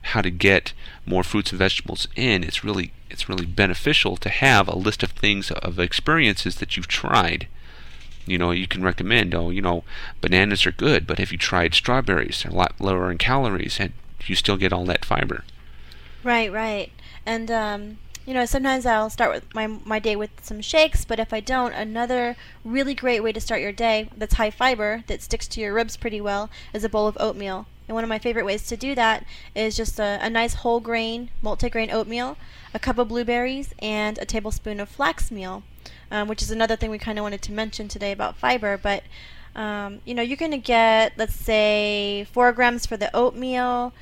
how 0.03 0.21
to 0.21 0.31
get 0.31 0.73
more 1.07 1.23
fruits 1.23 1.53
and 1.53 1.59
vegetables 1.59 2.09
in, 2.17 2.45
it's 2.45 2.65
really 2.65 2.93
it's 3.09 3.29
really 3.29 3.47
beneficial 3.47 4.17
to 4.17 4.29
have 4.29 4.69
a 4.69 4.77
list 4.77 5.03
of 5.03 5.13
things 5.13 5.51
of 5.51 5.79
experiences 5.79 6.57
that 6.57 6.77
you've 6.77 6.89
tried. 6.89 7.49
You 8.27 8.39
know, 8.39 8.51
you 8.51 8.69
can 8.69 8.83
recommend, 8.83 9.35
oh, 9.35 9.51
you 9.51 9.63
know, 9.63 9.83
bananas 10.21 10.67
are 10.67 10.73
good, 10.73 11.07
but 11.07 11.19
have 11.19 11.33
you 11.33 11.39
tried 11.39 11.75
strawberries? 11.75 12.43
They're 12.43 12.53
a 12.53 12.55
lot 12.55 12.81
lower 12.81 13.11
in 13.11 13.19
calories, 13.19 13.81
and 13.81 13.93
you 14.29 14.35
still 14.35 14.57
get 14.57 14.73
all 14.73 14.85
that 14.87 15.05
fiber. 15.05 15.45
Right, 16.23 16.53
right. 16.53 16.93
And 17.25 17.51
um, 17.51 17.99
you 18.27 18.35
know, 18.35 18.45
sometimes 18.45 18.87
I'll 18.87 19.11
start 19.11 19.33
with 19.33 19.55
my 19.55 19.67
my 19.67 19.99
day 19.99 20.17
with 20.17 20.31
some 20.43 20.61
shakes, 20.61 21.05
but 21.05 21.19
if 21.19 21.33
I 21.33 21.41
don't, 21.41 21.73
another 21.73 22.37
really 22.65 22.95
great 22.95 23.23
way 23.23 23.33
to 23.33 23.41
start 23.41 23.61
your 23.61 23.73
day 23.73 24.11
that's 24.17 24.35
high 24.35 24.51
fiber 24.51 25.05
that 25.07 25.23
sticks 25.23 25.49
to 25.49 25.61
your 25.61 25.73
ribs 25.73 25.97
pretty 25.97 26.21
well 26.21 26.51
is 26.73 26.85
a 26.85 26.89
bowl 26.89 27.07
of 27.07 27.17
oatmeal. 27.19 27.67
And 27.89 27.97
one 27.97 28.05
of 28.05 28.09
my 28.09 28.21
favorite 28.21 28.45
ways 28.45 28.69
to 28.69 28.77
do 28.77 28.95
that 28.95 29.25
is 29.53 29.77
just 29.77 29.99
a, 29.99 30.21
a 30.23 30.31
nice 30.31 30.55
whole 30.55 30.79
grain, 30.79 31.31
multigrain 31.43 31.93
oatmeal, 31.93 32.37
a 32.73 32.79
cup 32.79 32.99
of 32.99 33.09
blueberries, 33.09 33.75
and 33.81 34.17
a 34.19 34.25
tablespoon 34.25 34.79
of 34.79 34.89
flax 34.89 35.33
meal, 35.33 35.65
um, 36.09 36.29
which 36.29 36.41
is 36.41 36.53
another 36.53 36.77
thing 36.77 36.91
we 36.91 36.99
kind 36.99 37.19
of 37.19 37.25
wanted 37.25 37.43
to 37.43 37.53
mention 37.53 37.89
today 37.89 38.13
about 38.13 38.37
fiber. 38.37 38.79
But 38.79 39.03
Um, 39.55 40.01
you 40.05 40.15
know, 40.15 40.23
you're 40.23 40.37
going 40.37 40.53
to 40.53 40.59
get, 40.59 41.13
let's 41.17 41.35
say, 41.35 42.27
four 42.33 42.53
grams 42.53 42.87
for 42.87 42.97
the 42.97 43.15
oatmeal, 43.15 43.93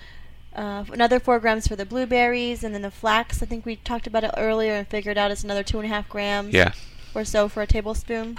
uh, 0.55 0.85
another 0.93 1.19
four 1.19 1.39
grams 1.39 1.67
for 1.67 1.77
the 1.77 1.87
blueberries, 1.87 2.63
and 2.63 2.75
then 2.75 2.83
the 2.83 2.91
flax. 2.91 3.43
I 3.43 3.47
think 3.47 3.65
we 3.65 3.77
talked 3.77 4.07
about 4.07 4.25
it 4.25 4.31
earlier 4.37 4.75
and 4.75 4.87
figured 4.87 5.17
out 5.17 5.31
it's 5.31 5.45
another 5.45 5.63
two 5.63 5.79
and 5.79 5.87
a 5.87 5.89
half 5.89 6.09
grams 6.09 6.53
Yeah. 6.53 6.73
or 7.15 7.25
so 7.25 7.49
for 7.49 7.63
a 7.63 7.67
tablespoon. 7.67 8.39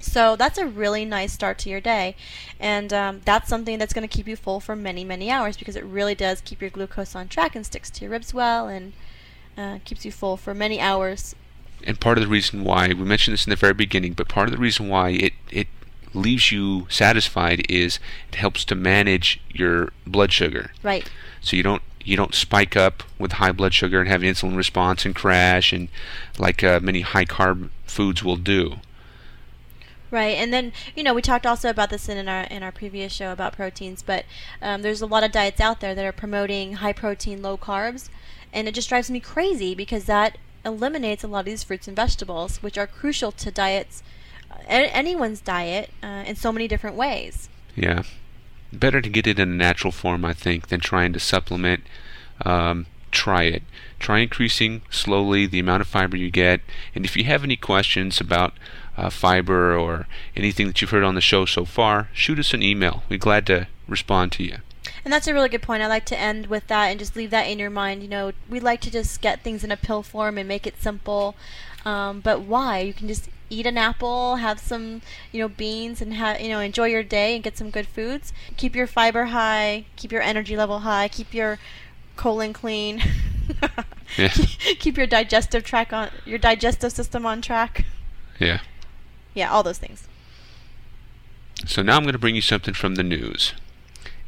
So 0.00 0.36
that's 0.36 0.58
a 0.58 0.66
really 0.66 1.04
nice 1.04 1.32
start 1.32 1.58
to 1.60 1.70
your 1.70 1.80
day, 1.80 2.14
and 2.60 2.92
um, 2.92 3.20
that's 3.24 3.48
something 3.48 3.78
that's 3.80 3.92
going 3.92 4.06
to 4.06 4.16
keep 4.16 4.28
you 4.28 4.36
full 4.36 4.60
for 4.60 4.76
many, 4.76 5.02
many 5.02 5.28
hours 5.28 5.56
because 5.56 5.74
it 5.74 5.84
really 5.84 6.14
does 6.14 6.40
keep 6.40 6.60
your 6.60 6.70
glucose 6.70 7.16
on 7.16 7.26
track 7.26 7.56
and 7.56 7.66
sticks 7.66 7.90
to 7.90 8.02
your 8.02 8.10
ribs 8.12 8.32
well 8.32 8.68
and 8.68 8.92
uh, 9.56 9.78
keeps 9.84 10.04
you 10.04 10.12
full 10.12 10.36
for 10.36 10.54
many 10.54 10.80
hours. 10.80 11.34
And 11.84 11.98
part 11.98 12.16
of 12.16 12.22
the 12.22 12.28
reason 12.30 12.62
why 12.62 12.88
we 12.88 12.94
mentioned 12.94 13.32
this 13.32 13.44
in 13.46 13.50
the 13.50 13.56
very 13.56 13.74
beginning, 13.74 14.12
but 14.12 14.28
part 14.28 14.46
of 14.48 14.52
the 14.52 14.58
reason 14.58 14.88
why 14.88 15.10
it 15.10 15.32
it 15.50 15.66
leaves 16.14 16.52
you 16.52 16.86
satisfied 16.88 17.64
is 17.68 17.98
it 18.28 18.36
helps 18.36 18.64
to 18.66 18.74
manage 18.74 19.40
your 19.50 19.92
blood 20.06 20.32
sugar. 20.32 20.72
Right. 20.82 21.08
So 21.40 21.56
you 21.56 21.62
don't 21.62 21.82
you 22.04 22.16
don't 22.16 22.34
spike 22.34 22.76
up 22.76 23.02
with 23.18 23.32
high 23.32 23.52
blood 23.52 23.74
sugar 23.74 24.00
and 24.00 24.08
have 24.08 24.22
insulin 24.22 24.56
response 24.56 25.04
and 25.04 25.14
crash 25.14 25.72
and 25.72 25.88
like 26.38 26.64
uh, 26.64 26.80
many 26.80 27.02
high 27.02 27.26
carb 27.26 27.68
foods 27.86 28.24
will 28.24 28.36
do. 28.36 28.76
Right, 30.10 30.36
and 30.38 30.52
then 30.52 30.72
you 30.96 31.02
know 31.02 31.12
we 31.12 31.20
talked 31.20 31.44
also 31.44 31.68
about 31.68 31.90
this 31.90 32.08
in 32.08 32.28
our 32.28 32.44
in 32.44 32.62
our 32.62 32.72
previous 32.72 33.12
show 33.12 33.30
about 33.30 33.52
proteins, 33.52 34.02
but 34.02 34.24
um, 34.62 34.80
there's 34.80 35.02
a 35.02 35.06
lot 35.06 35.22
of 35.22 35.32
diets 35.32 35.60
out 35.60 35.80
there 35.80 35.94
that 35.94 36.04
are 36.04 36.12
promoting 36.12 36.74
high 36.74 36.94
protein, 36.94 37.42
low 37.42 37.58
carbs, 37.58 38.08
and 38.52 38.66
it 38.66 38.74
just 38.74 38.88
drives 38.88 39.10
me 39.10 39.20
crazy 39.20 39.74
because 39.74 40.06
that 40.06 40.38
eliminates 40.64 41.22
a 41.22 41.28
lot 41.28 41.40
of 41.40 41.44
these 41.44 41.62
fruits 41.62 41.86
and 41.88 41.96
vegetables, 41.96 42.62
which 42.62 42.78
are 42.78 42.86
crucial 42.86 43.32
to 43.32 43.50
diets, 43.50 44.02
anyone's 44.66 45.40
diet, 45.40 45.90
uh, 46.02 46.24
in 46.26 46.36
so 46.36 46.52
many 46.52 46.68
different 46.68 46.96
ways. 46.96 47.48
Yeah. 47.76 48.02
Better 48.72 49.00
to 49.00 49.08
get 49.08 49.26
it 49.26 49.38
in 49.38 49.50
a 49.50 49.54
natural 49.54 49.92
form, 49.92 50.24
I 50.24 50.32
think, 50.32 50.68
than 50.68 50.80
trying 50.80 51.12
to 51.12 51.20
supplement. 51.20 51.84
Um, 52.44 52.86
try 53.10 53.44
it. 53.44 53.62
Try 53.98 54.18
increasing 54.18 54.82
slowly 54.90 55.46
the 55.46 55.58
amount 55.58 55.80
of 55.80 55.88
fiber 55.88 56.16
you 56.16 56.30
get. 56.30 56.60
And 56.94 57.04
if 57.04 57.16
you 57.16 57.24
have 57.24 57.44
any 57.44 57.56
questions 57.56 58.20
about 58.20 58.52
uh, 58.96 59.10
fiber 59.10 59.76
or 59.76 60.06
anything 60.36 60.66
that 60.66 60.80
you've 60.80 60.90
heard 60.90 61.04
on 61.04 61.14
the 61.14 61.20
show 61.20 61.44
so 61.46 61.64
far, 61.64 62.08
shoot 62.12 62.38
us 62.38 62.52
an 62.52 62.62
email. 62.62 63.02
We're 63.08 63.18
glad 63.18 63.46
to 63.46 63.68
respond 63.86 64.32
to 64.32 64.44
you. 64.44 64.58
And 65.04 65.12
that's 65.12 65.26
a 65.26 65.34
really 65.34 65.48
good 65.48 65.62
point. 65.62 65.82
I 65.82 65.86
like 65.86 66.04
to 66.06 66.18
end 66.18 66.48
with 66.48 66.66
that 66.66 66.86
and 66.86 66.98
just 66.98 67.16
leave 67.16 67.30
that 67.30 67.44
in 67.44 67.58
your 67.58 67.70
mind. 67.70 68.02
You 68.02 68.08
know, 68.08 68.32
we 68.48 68.60
like 68.60 68.80
to 68.82 68.90
just 68.90 69.20
get 69.20 69.42
things 69.42 69.64
in 69.64 69.72
a 69.72 69.76
pill 69.76 70.02
form 70.02 70.36
and 70.36 70.46
make 70.46 70.66
it 70.66 70.82
simple. 70.82 71.34
Um, 71.84 72.20
but 72.20 72.42
why? 72.42 72.80
You 72.80 72.92
can 72.92 73.08
just 73.08 73.28
eat 73.50 73.66
an 73.66 73.78
apple, 73.78 74.36
have 74.36 74.58
some, 74.58 75.02
you 75.32 75.40
know, 75.40 75.48
beans, 75.48 76.00
and 76.00 76.14
have 76.14 76.40
you 76.40 76.48
know 76.48 76.60
enjoy 76.60 76.86
your 76.86 77.02
day 77.02 77.34
and 77.34 77.44
get 77.44 77.56
some 77.56 77.70
good 77.70 77.86
foods. 77.86 78.32
Keep 78.56 78.74
your 78.76 78.86
fiber 78.86 79.26
high, 79.26 79.86
keep 79.96 80.12
your 80.12 80.22
energy 80.22 80.56
level 80.56 80.80
high, 80.80 81.08
keep 81.08 81.32
your 81.34 81.58
colon 82.16 82.52
clean. 82.52 83.02
Yeah. 84.16 84.28
keep 84.78 84.96
your 84.96 85.06
digestive 85.06 85.64
track 85.64 85.92
on 85.92 86.10
your 86.24 86.38
digestive 86.38 86.92
system 86.92 87.26
on 87.26 87.42
track. 87.42 87.84
Yeah. 88.38 88.60
Yeah, 89.34 89.50
all 89.50 89.62
those 89.62 89.78
things. 89.78 90.08
So 91.66 91.82
now 91.82 91.96
I'm 91.96 92.02
going 92.02 92.12
to 92.12 92.18
bring 92.18 92.34
you 92.34 92.40
something 92.40 92.74
from 92.74 92.94
the 92.94 93.02
news. 93.02 93.52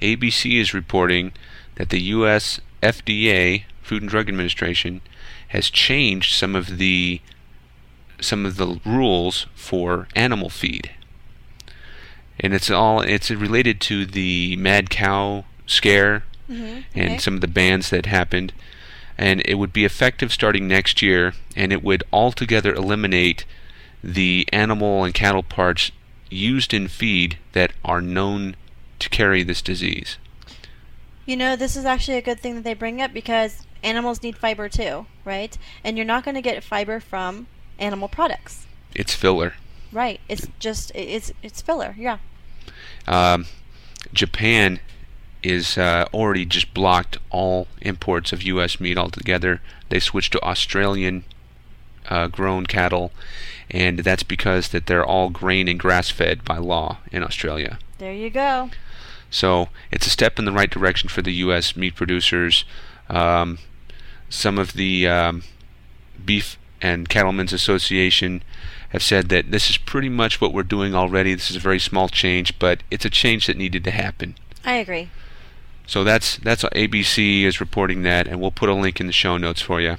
ABC 0.02 0.60
is 0.60 0.74
reporting 0.74 1.32
that 1.76 1.90
the 1.90 2.00
U.S. 2.00 2.60
FDA, 2.82 3.64
Food 3.82 4.02
and 4.02 4.10
Drug 4.10 4.28
Administration, 4.28 5.00
has 5.48 5.70
changed 5.70 6.34
some 6.34 6.54
of 6.54 6.78
the 6.78 7.20
some 8.20 8.46
of 8.46 8.56
the 8.56 8.80
rules 8.84 9.46
for 9.54 10.08
animal 10.14 10.48
feed, 10.50 10.90
and 12.38 12.54
it's 12.54 12.70
all 12.70 13.00
it's 13.00 13.30
related 13.30 13.80
to 13.82 14.06
the 14.06 14.56
mad 14.56 14.90
cow 14.90 15.44
scare 15.66 16.24
Mm-hmm. 16.50 16.98
and 16.98 17.20
some 17.20 17.36
of 17.36 17.42
the 17.42 17.48
bans 17.48 17.90
that 17.90 18.06
happened. 18.06 18.52
And 19.16 19.40
it 19.44 19.54
would 19.54 19.72
be 19.72 19.84
effective 19.84 20.32
starting 20.32 20.66
next 20.66 21.00
year, 21.00 21.34
and 21.54 21.72
it 21.72 21.82
would 21.82 22.02
altogether 22.12 22.74
eliminate 22.74 23.44
the 24.02 24.48
animal 24.52 25.04
and 25.04 25.14
cattle 25.14 25.42
parts 25.42 25.92
used 26.28 26.74
in 26.74 26.88
feed 26.88 27.38
that 27.52 27.72
are 27.84 28.00
known 28.00 28.56
to 28.98 29.08
carry 29.08 29.42
this 29.42 29.62
disease. 29.62 30.16
You 31.26 31.36
know, 31.36 31.54
this 31.54 31.76
is 31.76 31.84
actually 31.84 32.16
a 32.16 32.22
good 32.22 32.40
thing 32.40 32.56
that 32.56 32.64
they 32.64 32.74
bring 32.74 33.00
up 33.00 33.12
because 33.12 33.66
animals 33.84 34.22
need 34.22 34.36
fiber 34.36 34.68
too, 34.68 35.06
right? 35.24 35.56
And 35.84 35.96
you're 35.96 36.06
not 36.06 36.24
going 36.24 36.34
to 36.34 36.42
get 36.42 36.64
fiber 36.64 36.98
from 36.98 37.46
animal 37.80 38.08
products. 38.08 38.66
It's 38.94 39.14
filler. 39.14 39.54
Right. 39.92 40.20
It's 40.28 40.46
just 40.58 40.92
it's 40.94 41.32
it's 41.42 41.60
filler. 41.60 41.94
Yeah. 41.98 42.18
Um, 43.06 43.46
Japan 44.12 44.80
is 45.42 45.78
uh, 45.78 46.06
already 46.12 46.44
just 46.44 46.72
blocked 46.74 47.18
all 47.30 47.66
imports 47.80 48.32
of 48.32 48.42
U.S. 48.42 48.78
meat 48.78 48.98
altogether. 48.98 49.60
They 49.88 49.98
switched 49.98 50.32
to 50.32 50.42
Australian 50.42 51.24
uh, 52.08 52.26
grown 52.28 52.66
cattle, 52.66 53.12
and 53.70 54.00
that's 54.00 54.22
because 54.22 54.68
that 54.68 54.86
they're 54.86 55.04
all 55.04 55.30
grain 55.30 55.68
and 55.68 55.78
grass 55.78 56.10
fed 56.10 56.44
by 56.44 56.58
law 56.58 56.98
in 57.10 57.22
Australia. 57.22 57.78
There 57.98 58.12
you 58.12 58.30
go. 58.30 58.70
So 59.30 59.68
it's 59.90 60.06
a 60.06 60.10
step 60.10 60.38
in 60.38 60.44
the 60.44 60.52
right 60.52 60.70
direction 60.70 61.08
for 61.08 61.22
the 61.22 61.32
U.S. 61.34 61.76
meat 61.76 61.94
producers. 61.94 62.64
Um, 63.08 63.58
some 64.28 64.58
of 64.58 64.74
the 64.74 65.08
um, 65.08 65.42
Beef 66.24 66.58
and 66.80 67.08
Cattlemen's 67.08 67.52
Association 67.52 68.42
have 68.90 69.02
said 69.02 69.28
that 69.28 69.50
this 69.50 69.70
is 69.70 69.78
pretty 69.78 70.08
much 70.08 70.40
what 70.40 70.52
we're 70.52 70.62
doing 70.62 70.94
already. 70.94 71.34
This 71.34 71.50
is 71.50 71.56
a 71.56 71.60
very 71.60 71.78
small 71.78 72.08
change, 72.08 72.58
but 72.58 72.82
it's 72.90 73.04
a 73.04 73.10
change 73.10 73.46
that 73.46 73.56
needed 73.56 73.84
to 73.84 73.90
happen. 73.90 74.34
I 74.64 74.74
agree. 74.74 75.10
So 75.86 76.04
that's 76.04 76.36
that's 76.36 76.62
ABC 76.62 77.42
is 77.42 77.60
reporting 77.60 78.02
that, 78.02 78.28
and 78.28 78.40
we'll 78.40 78.50
put 78.50 78.68
a 78.68 78.74
link 78.74 79.00
in 79.00 79.06
the 79.06 79.12
show 79.12 79.36
notes 79.36 79.60
for 79.60 79.80
you. 79.80 79.96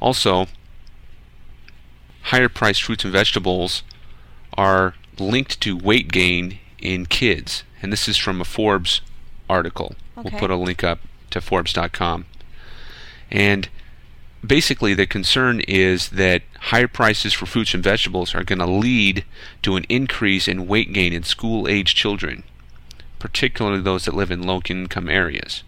Also, 0.00 0.46
higher 2.22 2.48
priced 2.48 2.82
fruits 2.82 3.04
and 3.04 3.12
vegetables 3.12 3.82
are 4.56 4.94
linked 5.18 5.60
to 5.62 5.76
weight 5.76 6.12
gain 6.12 6.58
in 6.78 7.06
kids, 7.06 7.64
and 7.82 7.92
this 7.92 8.08
is 8.08 8.16
from 8.16 8.40
a 8.40 8.44
Forbes 8.44 9.00
article. 9.48 9.94
We'll 10.16 10.38
put 10.38 10.50
a 10.50 10.56
link 10.56 10.82
up 10.82 11.00
to 11.30 11.40
Forbes.com. 11.40 12.26
And 13.30 13.68
basically, 14.46 14.94
the 14.94 15.06
concern 15.06 15.60
is 15.60 16.10
that 16.10 16.42
higher 16.60 16.88
prices 16.88 17.32
for 17.32 17.46
fruits 17.46 17.74
and 17.74 17.82
vegetables 17.82 18.34
are 18.34 18.44
going 18.44 18.58
to 18.58 18.66
lead 18.66 19.24
to 19.62 19.76
an 19.76 19.84
increase 19.88 20.48
in 20.48 20.66
weight 20.66 20.92
gain 20.92 21.12
in 21.12 21.22
school 21.22 21.68
age 21.68 21.94
children 21.94 22.44
particularly 23.18 23.80
those 23.80 24.04
that 24.04 24.14
live 24.14 24.30
in 24.30 24.42
low 24.42 24.60
income 24.68 25.08
areas. 25.08 25.62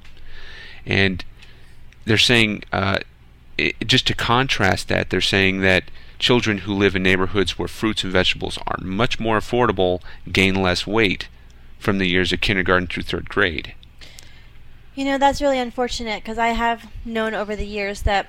And 0.87 1.24
they're 2.04 2.18
saying, 2.18 2.64
uh, 2.72 2.98
i 3.59 3.74
just 3.85 4.06
to 4.06 4.14
contrast 4.14 4.88
that, 4.88 5.11
they're 5.11 5.20
saying 5.20 5.61
that 5.61 5.85
children 6.18 6.59
who 6.59 6.74
live 6.74 6.96
in 6.96 7.02
neighborhoods 7.02 7.59
where 7.59 7.68
fruits 7.68 8.04
and 8.04 8.12
vegetables 8.12 8.59
are 8.66 8.76
much 8.83 9.18
more 9.18 9.38
affordable 9.38 10.00
gain 10.30 10.54
less 10.54 10.87
weight 10.87 11.28
from 11.78 11.98
the 11.98 12.09
years 12.09 12.33
of 12.33 12.40
kindergarten 12.40 12.87
through 12.87 13.02
third 13.02 13.28
grade. 13.28 13.74
You 14.94 15.04
know, 15.04 15.18
that's 15.18 15.40
really 15.40 15.59
unfortunate 15.59 16.22
because 16.22 16.38
I 16.38 16.48
have 16.48 16.90
known 17.04 17.33
over 17.33 17.56
the 17.56 17.66
years 17.66 18.02
that 18.02 18.26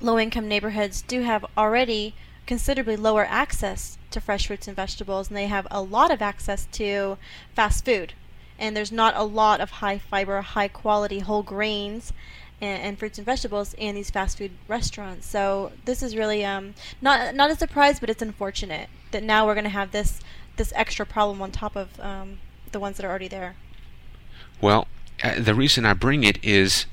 low 0.00 0.18
income 0.18 0.48
neighborhoods 0.48 1.02
do 1.02 1.22
have 1.22 1.44
already 1.56 2.14
considerably 2.46 2.96
lower 2.96 3.26
access 3.26 3.98
to 4.10 4.20
fresh 4.20 4.46
fruits 4.46 4.66
and 4.66 4.76
vegetables, 4.76 5.28
and 5.28 5.36
they 5.36 5.46
have 5.46 5.66
a 5.70 5.82
lot 5.82 6.10
of 6.10 6.22
access 6.22 6.66
to 6.72 7.18
fast 7.54 7.84
food. 7.84 8.14
And 8.58 8.76
there's 8.76 8.90
not 8.90 9.14
a 9.16 9.22
lot 9.22 9.60
of 9.60 9.70
high 9.70 9.98
fiber, 9.98 10.40
high 10.40 10.68
quality 10.68 11.20
whole 11.20 11.42
grains 11.42 12.12
and, 12.60 12.82
and 12.82 12.98
fruits 12.98 13.18
and 13.18 13.26
vegetables 13.26 13.74
in 13.74 13.94
these 13.94 14.10
fast 14.10 14.38
food 14.38 14.52
restaurants. 14.66 15.26
So 15.26 15.72
this 15.84 16.02
is 16.02 16.16
really 16.16 16.44
um, 16.44 16.74
not 17.00 17.34
not 17.34 17.50
a 17.50 17.56
surprise, 17.56 18.00
but 18.00 18.10
it's 18.10 18.22
unfortunate 18.22 18.88
that 19.12 19.22
now 19.22 19.46
we're 19.46 19.54
going 19.54 19.64
to 19.64 19.70
have 19.70 19.92
this 19.92 20.20
this 20.56 20.72
extra 20.74 21.06
problem 21.06 21.40
on 21.40 21.52
top 21.52 21.76
of 21.76 22.00
um, 22.00 22.38
the 22.72 22.80
ones 22.80 22.96
that 22.96 23.06
are 23.06 23.10
already 23.10 23.28
there. 23.28 23.54
Well, 24.60 24.88
uh, 25.22 25.40
the 25.40 25.54
reason 25.54 25.84
I 25.84 25.92
bring 25.92 26.24
it 26.24 26.42
is 26.44 26.86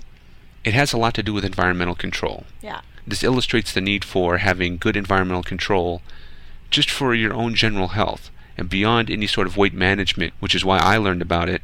it 0.63 0.73
has 0.73 0.93
a 0.93 0.97
lot 0.97 1.13
to 1.15 1.23
do 1.23 1.33
with 1.33 1.45
environmental 1.45 1.95
control. 1.95 2.43
Yeah. 2.61 2.81
This 3.07 3.23
illustrates 3.23 3.71
the 3.71 3.81
need 3.81 4.03
for 4.03 4.37
having 4.37 4.77
good 4.77 4.97
environmental 4.97 5.43
control 5.43 6.01
just 6.71 6.89
for 6.89 7.13
your 7.13 7.33
own 7.33 7.55
general 7.55 7.89
health 7.89 8.31
and 8.57 8.69
beyond 8.69 9.09
any 9.09 9.27
sort 9.27 9.47
of 9.47 9.57
weight 9.57 9.73
management, 9.73 10.33
which 10.39 10.55
is 10.55 10.65
why 10.65 10.79
I 10.79 10.97
learned 10.97 11.21
about 11.21 11.49
it. 11.49 11.61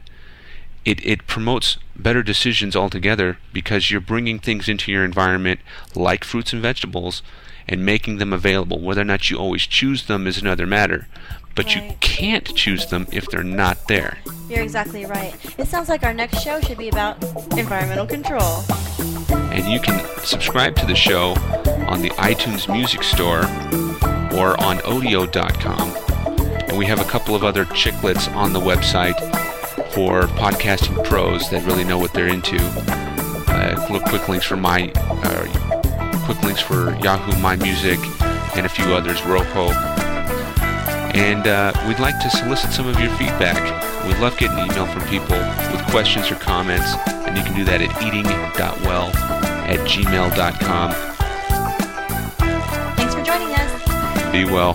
It, 0.84 1.06
it 1.06 1.28
promotes 1.28 1.78
better 1.96 2.24
decisions 2.24 2.76
altogether 2.76 3.38
because 3.54 3.92
you're 3.92 4.02
bringing 4.02 4.40
things 4.40 4.68
into 4.68 4.92
your 4.92 5.06
environment 5.06 5.60
like 5.96 6.24
fruits 6.24 6.54
and 6.54 6.62
vegetables 6.62 7.22
and 7.68 7.86
making 7.86 8.18
them 8.18 8.34
available. 8.34 8.80
Whether 8.80 9.02
or 9.02 9.06
not 9.06 9.30
you 9.30 9.38
always 9.38 9.68
choose 9.68 10.08
them 10.08 10.26
is 10.26 10.40
another 10.40 10.66
matter, 10.66 11.08
but 11.56 11.76
you 11.76 11.94
can't 12.00 12.56
choose 12.56 12.88
them 12.88 13.08
if 13.12 13.28
they're 13.28 13.44
not 13.44 13.88
there. 13.88 14.20
You're 14.50 14.64
exactly 14.64 15.06
right. 15.06 15.34
It 15.60 15.68
sounds 15.68 15.88
like 15.88 16.04
our 16.04 16.14
next 16.14 16.42
show 16.42 16.60
should 16.62 16.78
be 16.78 16.90
about 16.90 17.22
environmental 17.58 18.08
control. 18.08 18.64
And 19.52 19.68
you 19.68 19.80
can 19.80 20.04
subscribe 20.24 20.76
to 20.78 20.86
the 20.86 20.96
show 20.96 21.34
on 21.88 22.02
the 22.02 22.10
iTunes 22.12 22.72
Music 22.72 23.04
Store 23.04 23.42
or 24.34 24.60
on 24.64 24.78
odeo.com. 24.80 25.92
And 26.70 26.78
we 26.78 26.86
have 26.86 27.02
a 27.02 27.06
couple 27.06 27.36
of 27.36 27.44
other 27.44 27.66
chicklets 27.66 28.34
on 28.34 28.54
the 28.54 28.60
website 28.60 29.20
for 29.94 30.24
podcasting 30.40 31.04
pros 31.04 31.50
that 31.50 31.66
really 31.66 31.84
know 31.84 31.98
what 31.98 32.14
they're 32.14 32.30
into. 32.30 32.58
Uh, 33.48 33.86
quick 34.10 34.30
links 34.30 34.46
for 34.46 34.56
my, 34.56 34.92
uh, 34.96 36.26
quick 36.26 36.42
links 36.44 36.62
for 36.62 36.96
Yahoo 37.04 37.38
My 37.42 37.58
Music 37.58 38.00
and 38.56 38.66
a 38.66 38.70
few 38.70 38.86
others, 38.94 39.22
Rojo. 39.26 39.72
And 41.14 41.46
uh, 41.46 41.74
we'd 41.88 42.00
like 42.00 42.18
to 42.22 42.30
solicit 42.30 42.72
some 42.72 42.88
of 42.88 42.98
your 43.00 43.10
feedback. 43.18 43.60
We'd 44.08 44.18
love 44.20 44.38
getting 44.38 44.58
email 44.60 44.88
from 44.88 45.02
people 45.10 45.38
with 45.72 45.86
questions 45.92 46.32
or 46.32 46.36
comments, 46.36 46.96
and 47.08 47.38
you 47.38 47.44
can 47.44 47.54
do 47.54 47.66
that 47.66 47.82
at 47.82 48.02
eating.well 48.02 49.41
at 49.72 49.80
gmail.com. 49.88 50.92
Thanks 52.98 53.16
for 53.16 53.24
joining 53.24 53.56
us. 53.56 53.72
Be 54.32 54.44
well. 54.44 54.74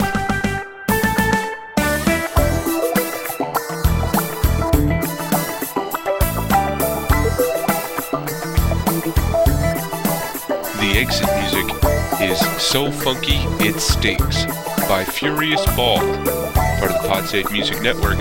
The 10.79 10.93
exit 10.97 11.29
music 11.43 11.67
is 12.23 12.39
So 12.63 12.91
Funky 12.91 13.45
It 13.63 13.79
Stinks 13.79 14.47
by 14.89 15.05
Furious 15.05 15.67
Ball, 15.77 15.99
part 15.99 16.91
of 16.91 17.03
the 17.03 17.07
Podsafe 17.07 17.53
Music 17.53 17.83
Network, 17.83 18.19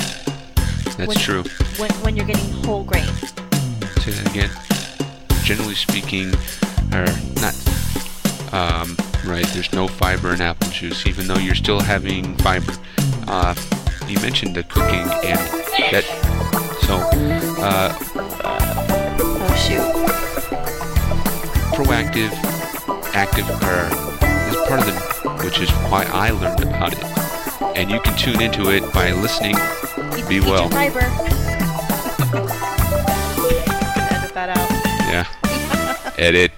That's 0.99 1.07
When- 1.07 1.16
true. 1.16 1.42
When, 1.79 1.90
when 2.05 2.16
you're 2.16 2.27
getting 2.27 2.53
whole 2.64 2.85
grain. 2.85 3.07
Say 4.03 4.11
that 4.12 4.27
again. 4.29 4.51
Generally 5.42 5.77
speaking, 5.77 6.35
or 6.92 7.07
not. 7.40 7.55
Um, 8.53 8.95
right. 9.25 9.47
There's 9.55 9.73
no 9.73 9.88
fiber 9.88 10.35
in 10.35 10.42
apple 10.42 10.68
juice, 10.68 11.07
even 11.07 11.27
though 11.29 11.38
you're 11.38 11.55
still 11.55 11.81
having 11.81 12.37
fiber. 12.45 12.75
Uh, 13.27 13.55
you 14.07 14.21
mentioned 14.21 14.55
the 14.55 14.64
cooking 14.64 15.01
and 15.25 15.40
that. 15.92 16.05
So, 16.83 16.99
uh, 17.62 17.97
Oh 19.25 19.55
shoot. 19.57 19.81
proactive, 21.75 22.33
active, 23.14 23.49
or 23.49 23.88
is 24.51 24.68
part 24.68 24.81
of 24.81 24.87
the, 24.88 25.42
which 25.42 25.59
is 25.59 25.71
why 25.90 26.05
I 26.12 26.33
learned 26.33 26.64
about 26.64 26.92
it. 26.92 27.22
And 27.75 27.91
you 27.91 28.01
can 28.01 28.17
tune 28.17 28.41
into 28.41 28.71
it 28.71 28.83
by 28.93 29.13
listening. 29.13 29.57
Be 30.29 30.41
well. 30.41 30.69
Fiber. 30.69 31.01
Edit 34.11 34.35
that 34.35 34.51
out. 34.51 34.71
Yeah. 35.11 35.27
Edit. 36.19 36.53